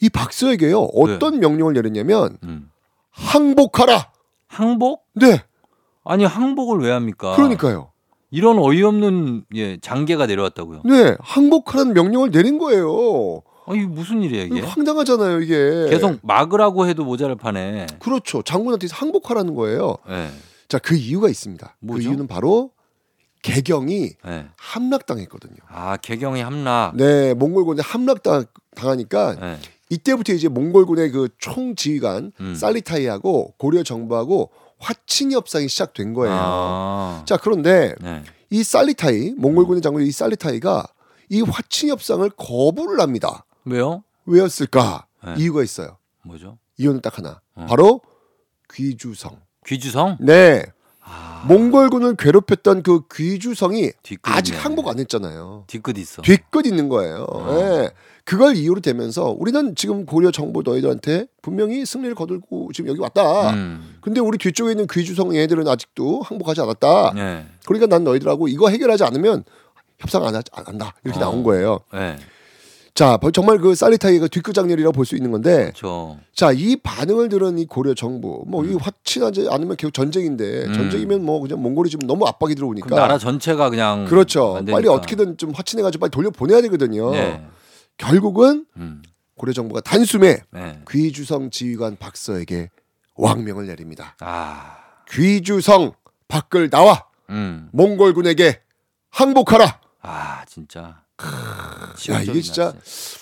[0.00, 2.70] 이 박서에게요 어떤 명령을 내렸냐면 음.
[3.10, 4.12] 항복하라.
[4.46, 5.04] 항복?
[5.14, 5.42] 네.
[6.04, 7.34] 아니 항복을 왜 합니까?
[7.34, 7.90] 그러니까요.
[8.30, 10.82] 이런 어이없는 예, 장계가 내려왔다고요.
[10.84, 13.42] 네, 항복하라는 명령을 내린 거예요.
[13.66, 14.60] 아, 이 무슨 일이에요, 이게?
[14.60, 15.86] 황당하잖아요, 이게.
[15.88, 17.86] 계속 막으라고 해도 모자랄 판에.
[18.00, 18.42] 그렇죠.
[18.42, 19.98] 장군한테 항복하라는 거예요.
[20.08, 20.30] 네.
[20.68, 21.76] 자, 그 이유가 있습니다.
[21.80, 22.02] 그 뭐죠?
[22.02, 22.70] 그 이유는 바로
[23.42, 24.46] 개경이 네.
[24.56, 25.56] 함락당했거든요.
[25.68, 26.96] 아, 개경이 함락.
[26.96, 28.44] 네, 몽골군에 함락당
[28.74, 29.58] 당하니까 네.
[29.90, 32.54] 이때부터 이제 몽골군의 그 총지휘관 음.
[32.54, 36.34] 살리타이하고 고려 정부하고 화친이 협상이 시작된 거예요.
[36.36, 37.22] 아.
[37.26, 38.22] 자, 그런데 네.
[38.50, 40.86] 이 살리타이 몽골군의 장군 이 살리타이가
[41.30, 43.44] 이 화친이 협상을 거부를 합니다.
[43.64, 44.02] 왜요?
[44.26, 45.06] 왜였을까?
[45.24, 45.34] 네.
[45.38, 45.98] 이유가 있어요.
[46.24, 46.58] 뭐죠?
[46.78, 47.40] 이유는 딱 하나.
[47.54, 47.66] 어.
[47.68, 48.00] 바로
[48.72, 49.40] 귀주성.
[49.66, 50.16] 귀주성?
[50.20, 50.64] 네.
[51.00, 51.44] 아...
[51.48, 53.92] 몽골군을 괴롭혔던 그 귀주성이
[54.22, 55.64] 아직 항복 안 했잖아요.
[55.66, 56.22] 뒤끝 있어.
[56.22, 57.26] 뒤끝 있는 거예요.
[57.28, 57.54] 어.
[57.54, 57.90] 네.
[58.24, 63.50] 그걸 이유로 되면서 우리는 지금 고려 정부 너희들한테 분명히 승리를 거들고 지금 여기 왔다.
[63.50, 63.96] 음.
[64.00, 67.12] 근데 우리 뒤쪽에 있는 귀주성 애들은 아직도 항복하지 않았다.
[67.14, 67.46] 네.
[67.66, 69.42] 그러니까 난 너희들하고 이거 해결하지 않으면
[69.98, 70.94] 협상 안, 하, 안 한다.
[71.04, 71.22] 이렇게 어.
[71.22, 71.80] 나온 거예요.
[71.92, 72.16] 네.
[72.94, 75.72] 자, 정말 그 살리타이가 뒷끝장렬이라고 볼 수 있는 건데.
[75.74, 76.18] 그렇죠.
[76.34, 78.78] 자, 이 반응을 들은 이 고려 정부, 뭐이 음.
[78.78, 80.72] 확친하지 않으면 계속 전쟁인데 음.
[80.74, 82.94] 전쟁이면 뭐 그냥 몽골이 지금 너무 압박이 들어오니까.
[82.94, 84.62] 나라 전체가 그냥 그렇죠.
[84.70, 87.10] 빨리 어떻게든 좀 확친해가지고 빨리 돌려 보내야 되거든요.
[87.12, 87.42] 네.
[87.96, 89.02] 결국은 음.
[89.36, 90.80] 고려 정부가 단숨에 네.
[90.90, 92.68] 귀주성 지휘관 박서에게
[93.16, 94.16] 왕명을 내립니다.
[94.20, 94.76] 아.
[95.10, 95.92] 귀주성
[96.28, 97.68] 밖을 나와 음.
[97.72, 98.60] 몽골군에게
[99.10, 99.80] 항복하라.
[100.02, 101.02] 아 진짜.
[102.10, 102.72] 야 이게 진짜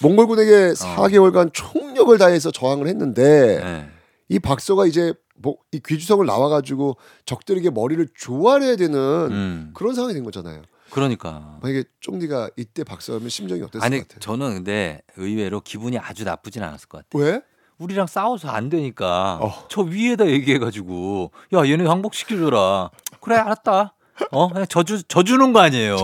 [0.02, 0.72] 몽골군에게 어.
[0.74, 3.88] 4개월간 총력을 다해서 저항을 했는데 네.
[4.28, 6.96] 이 박서가 이제 뭐 이 귀주성을 나와가지고
[7.26, 8.98] 적들에게 머리를 조아려야 되는
[9.30, 9.70] 음.
[9.74, 10.62] 그런 상황이 된 거잖아요.
[10.90, 14.18] 그러니까 만약에 쫑디가 이때 박서하면 심정이 어땠을 아니, 것 같아요?
[14.20, 17.24] 저는 근데 의외로 기분이 아주 나쁘진 않았을 것 같아요.
[17.32, 17.42] 왜?
[17.78, 19.66] 우리랑 싸워서 안 되니까 어.
[19.68, 22.90] 저 위에다 얘기해가지고 야 얘네 항복시켜줘라.
[23.20, 23.94] 그래 알았다.
[24.32, 25.96] 어 그냥 져주 져주는 거 아니에요.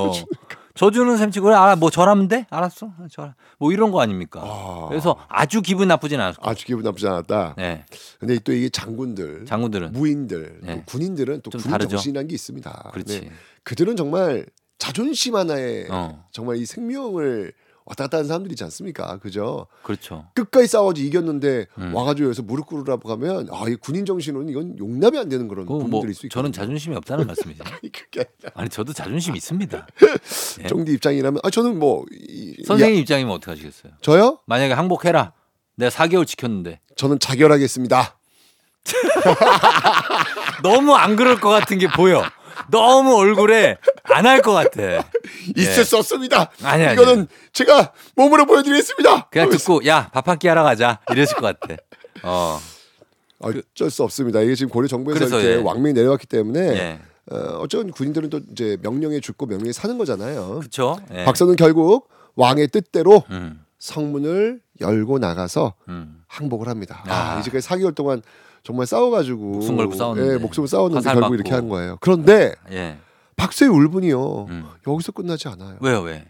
[0.77, 4.41] 져주는 셈치 그래 아뭐 절하면 돼 알았어 절뭐 이런 거 아닙니까?
[4.43, 4.87] 아.
[4.89, 6.39] 그래서 아주 기분 나쁘진 않았어.
[6.43, 7.55] 아주 기분 나쁘지 않았다.
[7.57, 7.85] 네.
[8.20, 10.83] 근데 또 이게 장군들, 장군들은 무인들, 네.
[10.87, 11.91] 군인들은 또 다르죠?
[11.91, 12.91] 정신이라는 게 있습니다.
[12.93, 13.20] 그렇지.
[13.22, 13.31] 네.
[13.64, 14.47] 그들은 정말
[14.79, 16.24] 자존심 하나에 어.
[16.31, 17.53] 정말 이 생명을
[17.87, 19.18] 왔다 갔다 하는 사람들이지 않습니까?
[19.18, 19.68] 그죠?
[19.82, 20.26] 그렇죠.
[20.34, 21.95] 끝까지 싸워서 이겼는데 음.
[21.95, 25.78] 와가지고 여기서 무릎 꿇으라고 하면 아, 이 군인 정신은 이건 용납이 안 되는 그런 뭐
[25.78, 26.34] 부분들이 있수 있고.
[26.34, 27.62] 저는 자존심이 없다는 말씀이죠.
[27.70, 28.24] 아니, 그게
[28.55, 29.87] 아니 저도 자존심 있습니다.
[30.59, 30.66] 네.
[30.66, 33.93] 정디 입장이라면 아 저는 뭐 이, 선생님 야, 입장이면 어떻게 하시겠어요?
[34.03, 34.41] 저요?
[34.47, 35.32] 만약에 항복해라.
[35.76, 36.80] 내가 4개월 지켰는데.
[36.97, 38.18] 저는 자결하겠습니다.
[40.62, 42.24] 너무 안 그럴 것 같은 게 보여.
[42.71, 44.83] 너무 얼굴에 안 할 것 같아.
[45.57, 45.85] 있을 네.
[45.85, 46.51] 수 없습니다.
[46.63, 46.95] 아니, 아니.
[46.95, 49.29] 이거는 제가 몸으로 보여드리겠습니다.
[49.31, 51.77] 그냥 듣고 야 밥 한 끼 하러 가자 이랬을 것 같아.
[52.23, 52.59] 어.
[53.39, 54.41] 어쩔 수 없습니다.
[54.41, 55.63] 이게 지금 고려 정부에서 그래서, 이렇게 예.
[55.63, 57.01] 왕명이 내려왔기 때문에 예.
[57.31, 60.59] 어, 어쩌면 군인들은 또 이제 명령에 죽고 명령에 사는 거잖아요.
[60.61, 60.99] 그렇죠.
[61.13, 61.25] 예.
[61.25, 63.63] 박사는 결국 왕의 뜻대로 음.
[63.79, 66.23] 성문을 열고 나가서 음.
[66.29, 67.03] 항복을 합니다.
[67.07, 68.23] 아, 아 이제까지 4개월 동안
[68.67, 71.35] 정말 싸워가지고 목숨 걸고 싸웠는데 예, 목숨을 싸웠는데 결국 받고.
[71.37, 71.99] 이렇게 한 거예요.
[72.01, 72.99] 그런데 예.
[73.37, 74.69] 박수의 울분이요 음.
[74.89, 75.77] 여기서 끝나지 않아요.
[75.81, 76.27] 왜요 왜?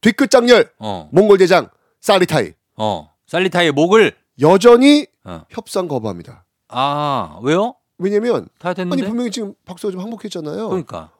[0.00, 1.08] 뒤끝 장렬 어.
[1.12, 1.68] 몽골 대장
[2.00, 5.44] 사리타이 어 살리타이의 목을 여전히 어.
[5.50, 6.44] 협상 거부합니다.
[6.66, 7.76] 아 왜요?
[7.98, 10.68] 왜냐면 아니 분명히 지금 박수가 좀 항복했잖아요.
[10.70, 11.12] 그러니까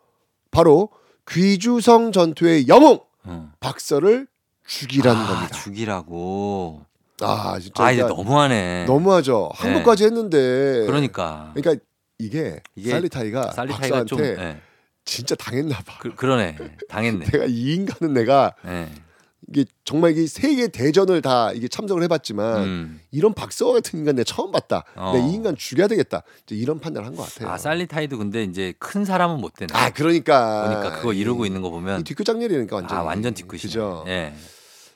[0.51, 0.89] 바로
[1.31, 3.53] 귀주성 전투의 영웅 어.
[3.61, 4.27] 박서를
[4.67, 5.55] 죽이라는 아, 겁니다.
[5.55, 6.83] 죽이라고.
[7.21, 7.85] 아 진짜.
[7.85, 8.85] 아 이제 너무하네.
[8.87, 9.51] 너무하죠.
[9.55, 9.63] 네.
[9.63, 10.85] 한국까지 했는데.
[10.87, 11.53] 그러니까.
[11.55, 11.85] 그러니까
[12.19, 14.61] 이게, 이게 살리타이가 살리타이가 좀 네.
[15.05, 15.99] 진짜 당했나 봐.
[16.01, 16.57] 그, 러네
[16.89, 17.27] 당했네.
[17.33, 18.89] 내가 이 인간은 내가 네.
[19.51, 23.01] 이게 정말 이게 세계 대전을 다 이게 참석을 해봤지만 음.
[23.11, 24.85] 이런 박서와 같은 인간 내가 처음 봤다.
[24.95, 25.13] 어.
[25.17, 26.23] 내이 인간 죽여야 되겠다.
[26.45, 27.51] 이제 이런 판단을 한 것 같아요.
[27.53, 29.73] 아 살리타이도 근데 이제 큰 사람은 못 되네.
[29.75, 30.67] 아 그러니까.
[30.69, 32.99] 그러니까 그거 이루고 있는 거 보면 뒷끝장렬이니까 완전.
[32.99, 34.05] 아 완전 뒷끝이죠.
[34.09, 34.35] 예.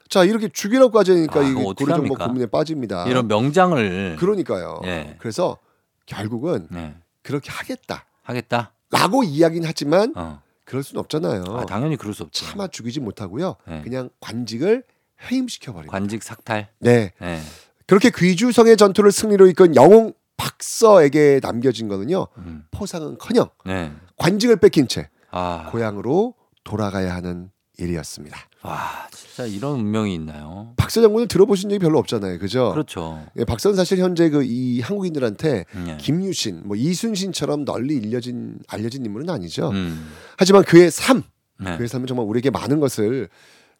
[0.08, 3.06] 자 이렇게 죽이라고까지 하니까 아, 이게 고려정보 고민에 빠집니다.
[3.06, 4.80] 이런 명장을 그러니까요.
[4.84, 5.16] 예.
[5.18, 5.58] 그래서
[6.06, 6.94] 결국은 예.
[7.22, 8.04] 그렇게 하겠다.
[8.22, 8.72] 하겠다.
[8.90, 10.42] 라고 이야기는 하지만 어.
[10.64, 11.44] 그럴 수는 없잖아요.
[11.48, 12.44] 아, 당연히 그럴 수 없죠.
[12.44, 13.56] 차마 죽이지 못하고요.
[13.70, 13.80] 예.
[13.82, 14.84] 그냥 관직을
[15.30, 15.92] 해임시켜 버립니다.
[15.92, 16.68] 관직 삭탈.
[16.78, 17.12] 네.
[17.22, 17.40] 예.
[17.86, 22.26] 그렇게 귀주성의 전투를 승리로 이끈 영웅 박서에게 남겨진 거는요.
[22.38, 22.64] 음.
[22.70, 23.92] 포상은커녕 네.
[24.16, 25.68] 관직을 뺏긴 채 아.
[25.70, 26.34] 고향으로
[26.64, 27.50] 돌아가야 하는
[27.82, 28.36] 일이었습니다.
[28.62, 30.72] 와, 진짜 이런 운명이 있나요?
[30.76, 32.70] 박 사 장군을 들어보신 적이 별로 없잖아요, 그죠?
[32.72, 33.24] 그렇죠.
[33.36, 35.96] 예, 박사는 사실 현재 그 이 한국인들한테 네.
[36.00, 39.70] 김유신, 뭐 이순신처럼 널리 알려진 알려진 인물은 아니죠.
[39.70, 40.10] 음.
[40.36, 41.22] 하지만 그의 삶,
[41.60, 41.76] 네.
[41.76, 43.28] 그의 삶은 정말 우리에게 많은 것을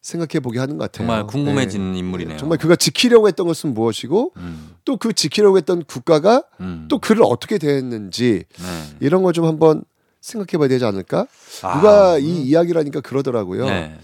[0.01, 1.07] 생각해 보게 하는 것 같아요.
[1.07, 1.99] 정말 궁금해지는 네.
[1.99, 2.37] 인물이네요.
[2.37, 4.71] 정말 그가 지키려고 했던 것은 무엇이고 음.
[4.83, 6.87] 또그 지키려고 했던 국가가 음.
[6.89, 8.97] 또 그를 어떻게 대했는지 네.
[8.99, 9.83] 이런 걸 좀 한번
[10.23, 11.27] 생각해 봐야 되지 않을까?
[11.63, 12.43] 아, 누가 이 음.
[12.45, 13.65] 이야기를 하니까 그러더라고요.
[13.65, 13.99] 네.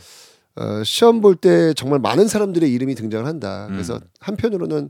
[0.58, 3.68] 어, 시험 볼 때 정말 많은 사람들의 이름이 등장을 한다.
[3.68, 3.74] 음.
[3.74, 4.90] 그래서 한편으로는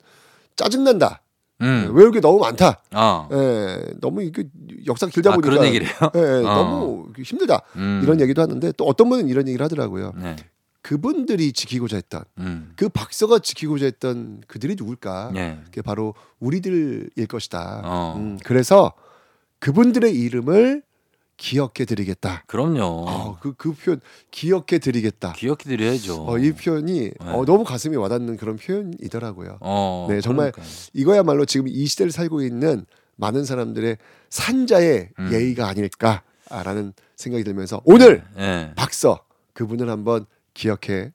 [0.56, 1.22] 짜증난다.
[1.62, 1.92] 음.
[1.94, 2.82] 왜 이렇게 너무 많다.
[2.96, 3.30] 어.
[3.32, 4.46] 예, 너무 이게
[4.88, 5.92] 역사 길다 아, 보니까 그런 얘기래요.
[6.16, 6.42] 예, 어.
[6.56, 7.62] 너무 힘들다.
[7.76, 8.00] 음.
[8.04, 10.14] 이런 얘기도 하는데 또 어떤 분은 이런 얘기를 하더라고요.
[10.18, 10.36] 네.
[10.82, 12.72] 그분들이 지키고자 했던 음.
[12.76, 15.32] 그 박서가 지키고자 했던 그들이 누굴까?
[15.34, 15.60] 네.
[15.66, 17.82] 그게 바로 우리들일 것이다.
[17.84, 18.16] 어.
[18.18, 18.94] 음, 그래서
[19.60, 20.82] 그분들의 이름을
[21.40, 22.44] 기억해 드리겠다.
[22.48, 22.84] 그럼요.
[22.84, 25.34] 어, 그, 그 표현, 기억해 드리겠다.
[25.34, 26.26] 기억해 드려야죠.
[26.28, 27.12] 어, 이 표현이 네.
[27.20, 29.58] 어, 너무 가슴이 와닿는 그런 표현이더라고요.
[29.62, 30.76] 어, 네, 정말 그러니까요.
[30.94, 32.86] 이거야말로 지금 이 시대를 살고 있는
[33.16, 33.98] 많은 사람들의
[34.30, 35.30] 산자의 음.
[35.32, 38.66] 예의가 아닐까라는 생각이 들면서 오늘 네.
[38.66, 38.74] 네.
[38.76, 39.24] 박서
[39.54, 41.14] 그분을 한번 기억해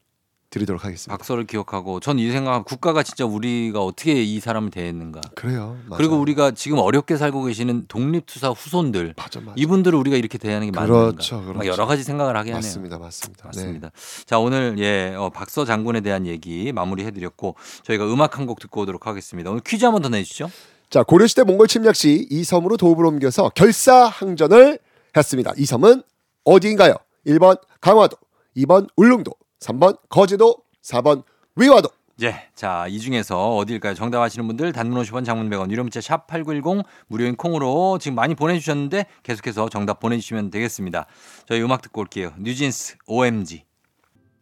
[0.55, 1.17] 드리도록 하겠습니다.
[1.17, 5.21] 박서를 기억하고 전 이 생각 국가가 진짜 우리가 어떻게 이 사람을 대했는가.
[5.35, 5.77] 그래요.
[5.87, 5.97] 맞아요.
[5.97, 9.53] 그리고 우리가 지금 어렵게 살고 계시는 독립투사 후손들 맞아, 맞아.
[9.57, 11.53] 이분들을 우리가 이렇게 대하는 게 그렇죠, 맞는가.
[11.53, 11.67] 그렇죠.
[11.67, 12.53] 여러 가지 생각을 하게.
[12.53, 12.99] 맞습니다.
[12.99, 13.47] 맞습니다.
[13.47, 13.89] 맞습니다.
[13.91, 14.25] 네.
[14.27, 19.07] 자 오늘 예 어, 박서 장군에 대한 얘기 마무리해드렸고 저희가 음악 한 곡 듣고 오도록
[19.07, 19.51] 하겠습니다.
[19.51, 20.51] 오늘 퀴즈 한번 더 내주시죠.
[20.91, 24.79] 자 고려시대 몽골 침략 시 이 섬으로 도읍을 옮겨서 결사항전을
[25.17, 25.53] 했습니다.
[25.57, 26.03] 이 섬은
[26.45, 26.95] 어디인가요?
[27.27, 28.17] 1번 강화도,
[28.57, 29.33] 2번 울릉도,
[29.65, 31.25] 3번 거제도, 4번
[31.57, 31.89] 위화도.
[32.23, 32.49] 예.
[32.55, 33.95] 자, 이 중에서 어디일까요?
[33.95, 38.35] 정답 아시는 분들 단문 50원 장문 100원 유료 문자 샵 8910 무료인 콩으로 지금 많이
[38.35, 41.07] 보내 주셨는데 계속해서 정답 보내 주시면 되겠습니다.
[41.47, 42.33] 저희 음악 듣고 올게요.
[42.39, 43.65] 뉴진스 OMG.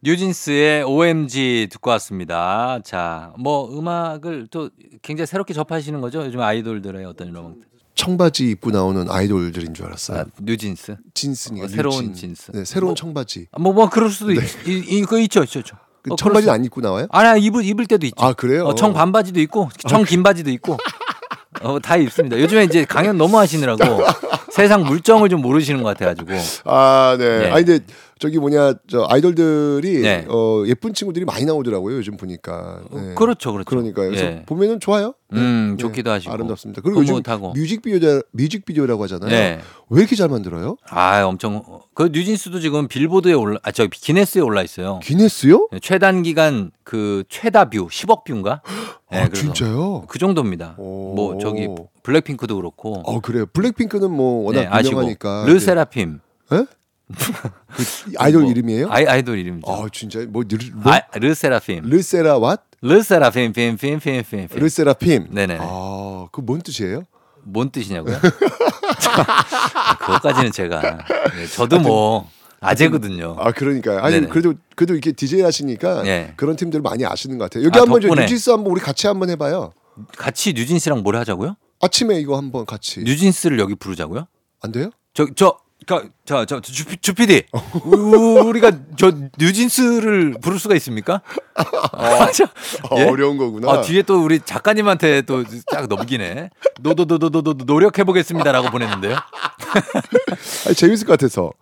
[0.02, 2.80] 뉴진스의 OMG 듣고 왔습니다.
[2.82, 4.68] 자, 뭐 음악을 또
[5.00, 6.24] 굉장히 새롭게 접하시는 거죠?
[6.24, 7.62] 요즘 아이돌들의 어떤 이런
[7.94, 10.20] 청바지 입고 나오는 아이돌들인 줄 알았어요.
[10.20, 10.96] 아, 뉴진스.
[11.14, 12.50] 진스니까 어, 새로운 진스.
[12.52, 13.46] 네, 새로운 뭐, 청바지.
[13.58, 14.40] 뭐뭐 뭐 그럴 수도 네.
[14.66, 15.76] 있, 이거 있죠, 있죠, 있죠.
[16.02, 17.06] 그 어, 청바지 안 입고 나와요?
[17.10, 18.16] 아니, 입을 입을 때도 있죠.
[18.24, 18.64] 아 그래요?
[18.66, 20.78] 어, 청 반바지도 있고 청 긴 바지도 있고.
[21.60, 22.40] 어, 다 입습니다.
[22.40, 23.84] 요즘에 이제 강연 너무 하시느라고
[24.50, 26.32] 세상 물정을 좀 모르시는 것 같아가지고.
[26.64, 27.38] 아, 네.
[27.40, 27.50] 네.
[27.52, 27.84] 아니, 근데
[28.22, 30.24] 저기 뭐냐, 저 아이돌들이 네.
[30.28, 31.96] 어, 예쁜 친구들이 많이 나오더라고요.
[31.96, 32.80] 요즘 보니까.
[32.88, 33.14] 어, 네.
[33.14, 33.82] 그렇죠, 그렇죠.
[33.92, 34.44] 그래서 네.
[34.46, 35.14] 보면은 좋아요.
[35.32, 35.76] 음, 네.
[35.76, 36.32] 좋기도 하시고.
[36.32, 36.82] 아름답습니다.
[36.82, 37.20] 그리고 요즘
[37.52, 39.28] 뮤직비디오, 뮤직비디오라고 하잖아요.
[39.28, 39.60] 네.
[39.90, 40.76] 왜 이렇게 잘 만들어요?
[40.88, 41.64] 아, 엄청.
[41.94, 45.00] 그 뉴진스도 지금 빌보드에 올라, 아, 저 기네스에 올라 있어요.
[45.02, 45.68] 기네스요?
[45.82, 48.62] 최단 기간 그 최다 view 10억 view인가?
[49.10, 50.04] 네, 아, 진짜요?
[50.06, 50.76] 그 정도입니다.
[50.78, 51.14] 오.
[51.16, 51.66] 뭐 저기
[52.04, 53.02] 블랙핑크도 그렇고.
[53.04, 53.46] 어 그래요.
[53.46, 55.46] 블랙핑크는 뭐 워낙 네, 유명하니까.
[55.48, 56.20] 르세라핌.
[56.52, 56.66] 네?
[57.16, 57.84] 그
[58.18, 58.88] 아이돌 뭐, 이름이에요?
[58.90, 59.70] 아이, 아이돌 이름이죠.
[59.70, 60.92] 아 진짜 뭐, 르, 뭐?
[60.92, 61.82] 아, 르세라핌.
[61.84, 62.60] 르세라 왓?
[62.82, 64.48] 르세라핌 핌핌 핌 핌.
[64.58, 65.28] 르세라핌.
[65.30, 65.58] 네네.
[65.60, 67.04] 아그 뭔 뜻이에요?
[67.44, 68.18] 뭔 뜻이냐고요?
[70.00, 70.80] 그것까지는 제가
[71.36, 73.36] 네, 저도 뭐 아재거든요.
[73.38, 73.98] 아 그러니까요.
[74.00, 74.28] 아니 네네.
[74.28, 76.34] 그래도 그래도 이렇게 디제이 하시니까 네.
[76.36, 77.64] 그런 팀들 많이 아시는 것 같아요.
[77.64, 79.72] 여기 아, 한번 뉴진스 한번 우리 같이 한번 해봐요.
[80.16, 81.56] 같이 뉴진 스랑 뭘 하자고요?
[81.80, 83.00] 아침에 이거 한번 같이.
[83.00, 84.26] 뉴진스를 여기 부르자고요?
[84.60, 84.90] 안 돼요?
[85.14, 87.44] 저 저 그러니까 자, 저 주, PD
[87.84, 91.22] 우리가 저 뉴진스를 부를 수가 있습니까?
[92.90, 93.04] 어, 예?
[93.04, 93.70] 어려운 거구나.
[93.70, 96.50] 아, 뒤에 또 우리 작가님한테 또 쫙 넘기네.
[96.80, 99.16] 노도도도도도 노력해 보겠습니다라고 보냈는데요.
[100.66, 101.52] 아니, 재밌을 것 같아서.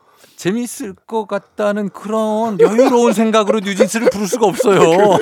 [0.41, 5.19] 재밌을 것 같다는 그런 여유로운 생각으로 뉴진스를 부를 수가 없어요.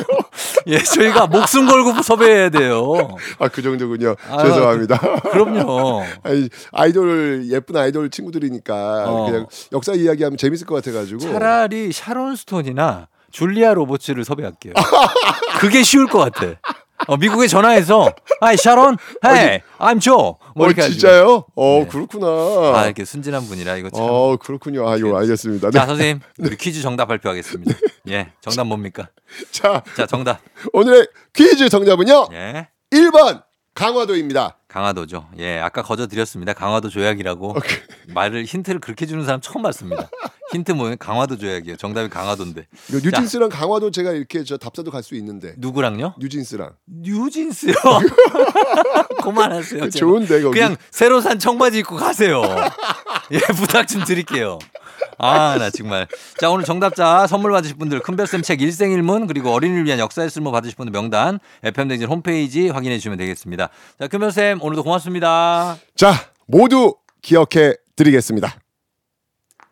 [0.68, 3.16] 예, 저희가 목숨 걸고 섭외해야 돼요.
[3.40, 4.14] 아, 그 정도군요.
[4.30, 4.96] 아, 죄송합니다.
[5.32, 6.04] 그럼요.
[6.22, 9.26] 아니, 아이돌, 예쁜 아이돌 친구들이니까 어.
[9.26, 11.18] 그냥 역사 이야기하면 재밌을 것 같아가지고.
[11.18, 14.74] 차라리 샤론 스톤이나 줄리아 로버츠를 섭외할게요.
[15.58, 16.60] 그게 쉬울 것 같아.
[17.08, 20.34] 어, 미국에 전화해서 아이 샤론, hey, I'm Joe.
[20.54, 21.46] 뭐 어, 진짜요?
[21.56, 21.88] 어 네.
[21.88, 22.26] 그렇구나.
[22.78, 24.04] 아 이렇게 순진한 분이라 이거 참.
[24.06, 24.86] 어 그렇군요.
[24.86, 25.70] 아 이거 알겠습니다.
[25.70, 25.78] 네.
[25.78, 27.74] 자 선생님 우리 퀴즈 정답 발표하겠습니다.
[28.10, 29.08] 예, 정답 뭡니까?
[29.50, 30.40] 자, 자 정답.
[30.74, 32.28] 오늘의 퀴즈 정답은요.
[32.32, 32.68] 예.
[32.92, 33.42] 1번
[33.74, 34.57] 강화도입니다.
[34.68, 35.28] 강화도죠.
[35.38, 36.52] 예, 아까 거저 드렸습니다.
[36.52, 37.78] 강화도 조약이라고 오케이.
[38.14, 40.08] 말을 힌트를 그렇게 주는 사람 처음 봤습니다.
[40.52, 40.96] 힌트 뭐예요?
[40.98, 41.76] 강화도 조약이에요.
[41.76, 42.66] 정답이 강화도인데.
[42.92, 43.58] 뉴진스랑 자.
[43.58, 45.54] 강화도 제가 이렇게 저 답사도 갈 수 있는데.
[45.58, 46.14] 누구랑요?
[46.18, 46.72] 뉴진스랑.
[46.86, 47.74] 뉴진스요?
[49.22, 49.88] 그만하세요.
[49.90, 50.58] 좋은데 거기.
[50.58, 52.42] 그냥 새로 산 청바지 입고 가세요.
[53.32, 54.58] 예, 부탁 좀 드릴게요.
[55.18, 56.06] 아, 나 정말.
[56.38, 60.76] 자, 오늘 정답자 선물 받으실 분들 큰별쌤 책 일생일문 그리고 어린이를 위한 역사의 쓸모 받으실
[60.76, 63.68] 분들 명단 FM댕진 홈페이지 확인해 주시면 되겠습니다.
[63.98, 65.76] 자, 큰별쌤 오늘도 고맙습니다.
[65.96, 66.12] 자,
[66.46, 68.54] 모두 기억해 드리겠습니다.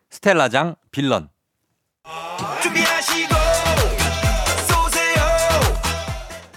[0.09, 1.29] 스텔라장 빌런.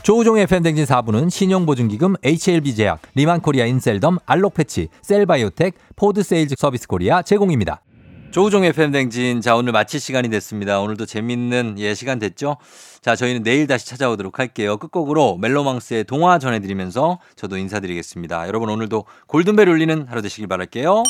[0.03, 7.83] 조우종의 펨댕진 4부는 신용보증기금 HLB제약, 리만코리아 인셀덤, 알록패치, 셀바이오텍, 포드세일즈 서비스 코리아 제공입니다.
[8.31, 9.41] 조우종의 펨댕진.
[9.41, 10.81] 자, 오늘 마칠 시간이 됐습니다.
[10.81, 12.59] 오늘도 재밌는 예, 시간 됐죠?
[13.03, 14.76] 자, 저희는 내일 다시 찾아오도록 할게요.
[14.76, 18.47] 끝곡으로 멜로망스의 동화 전해드리면서 저도 인사드리겠습니다.
[18.47, 21.03] 여러분 오늘도 골든벨 울리는 하루 되시길 바랄게요.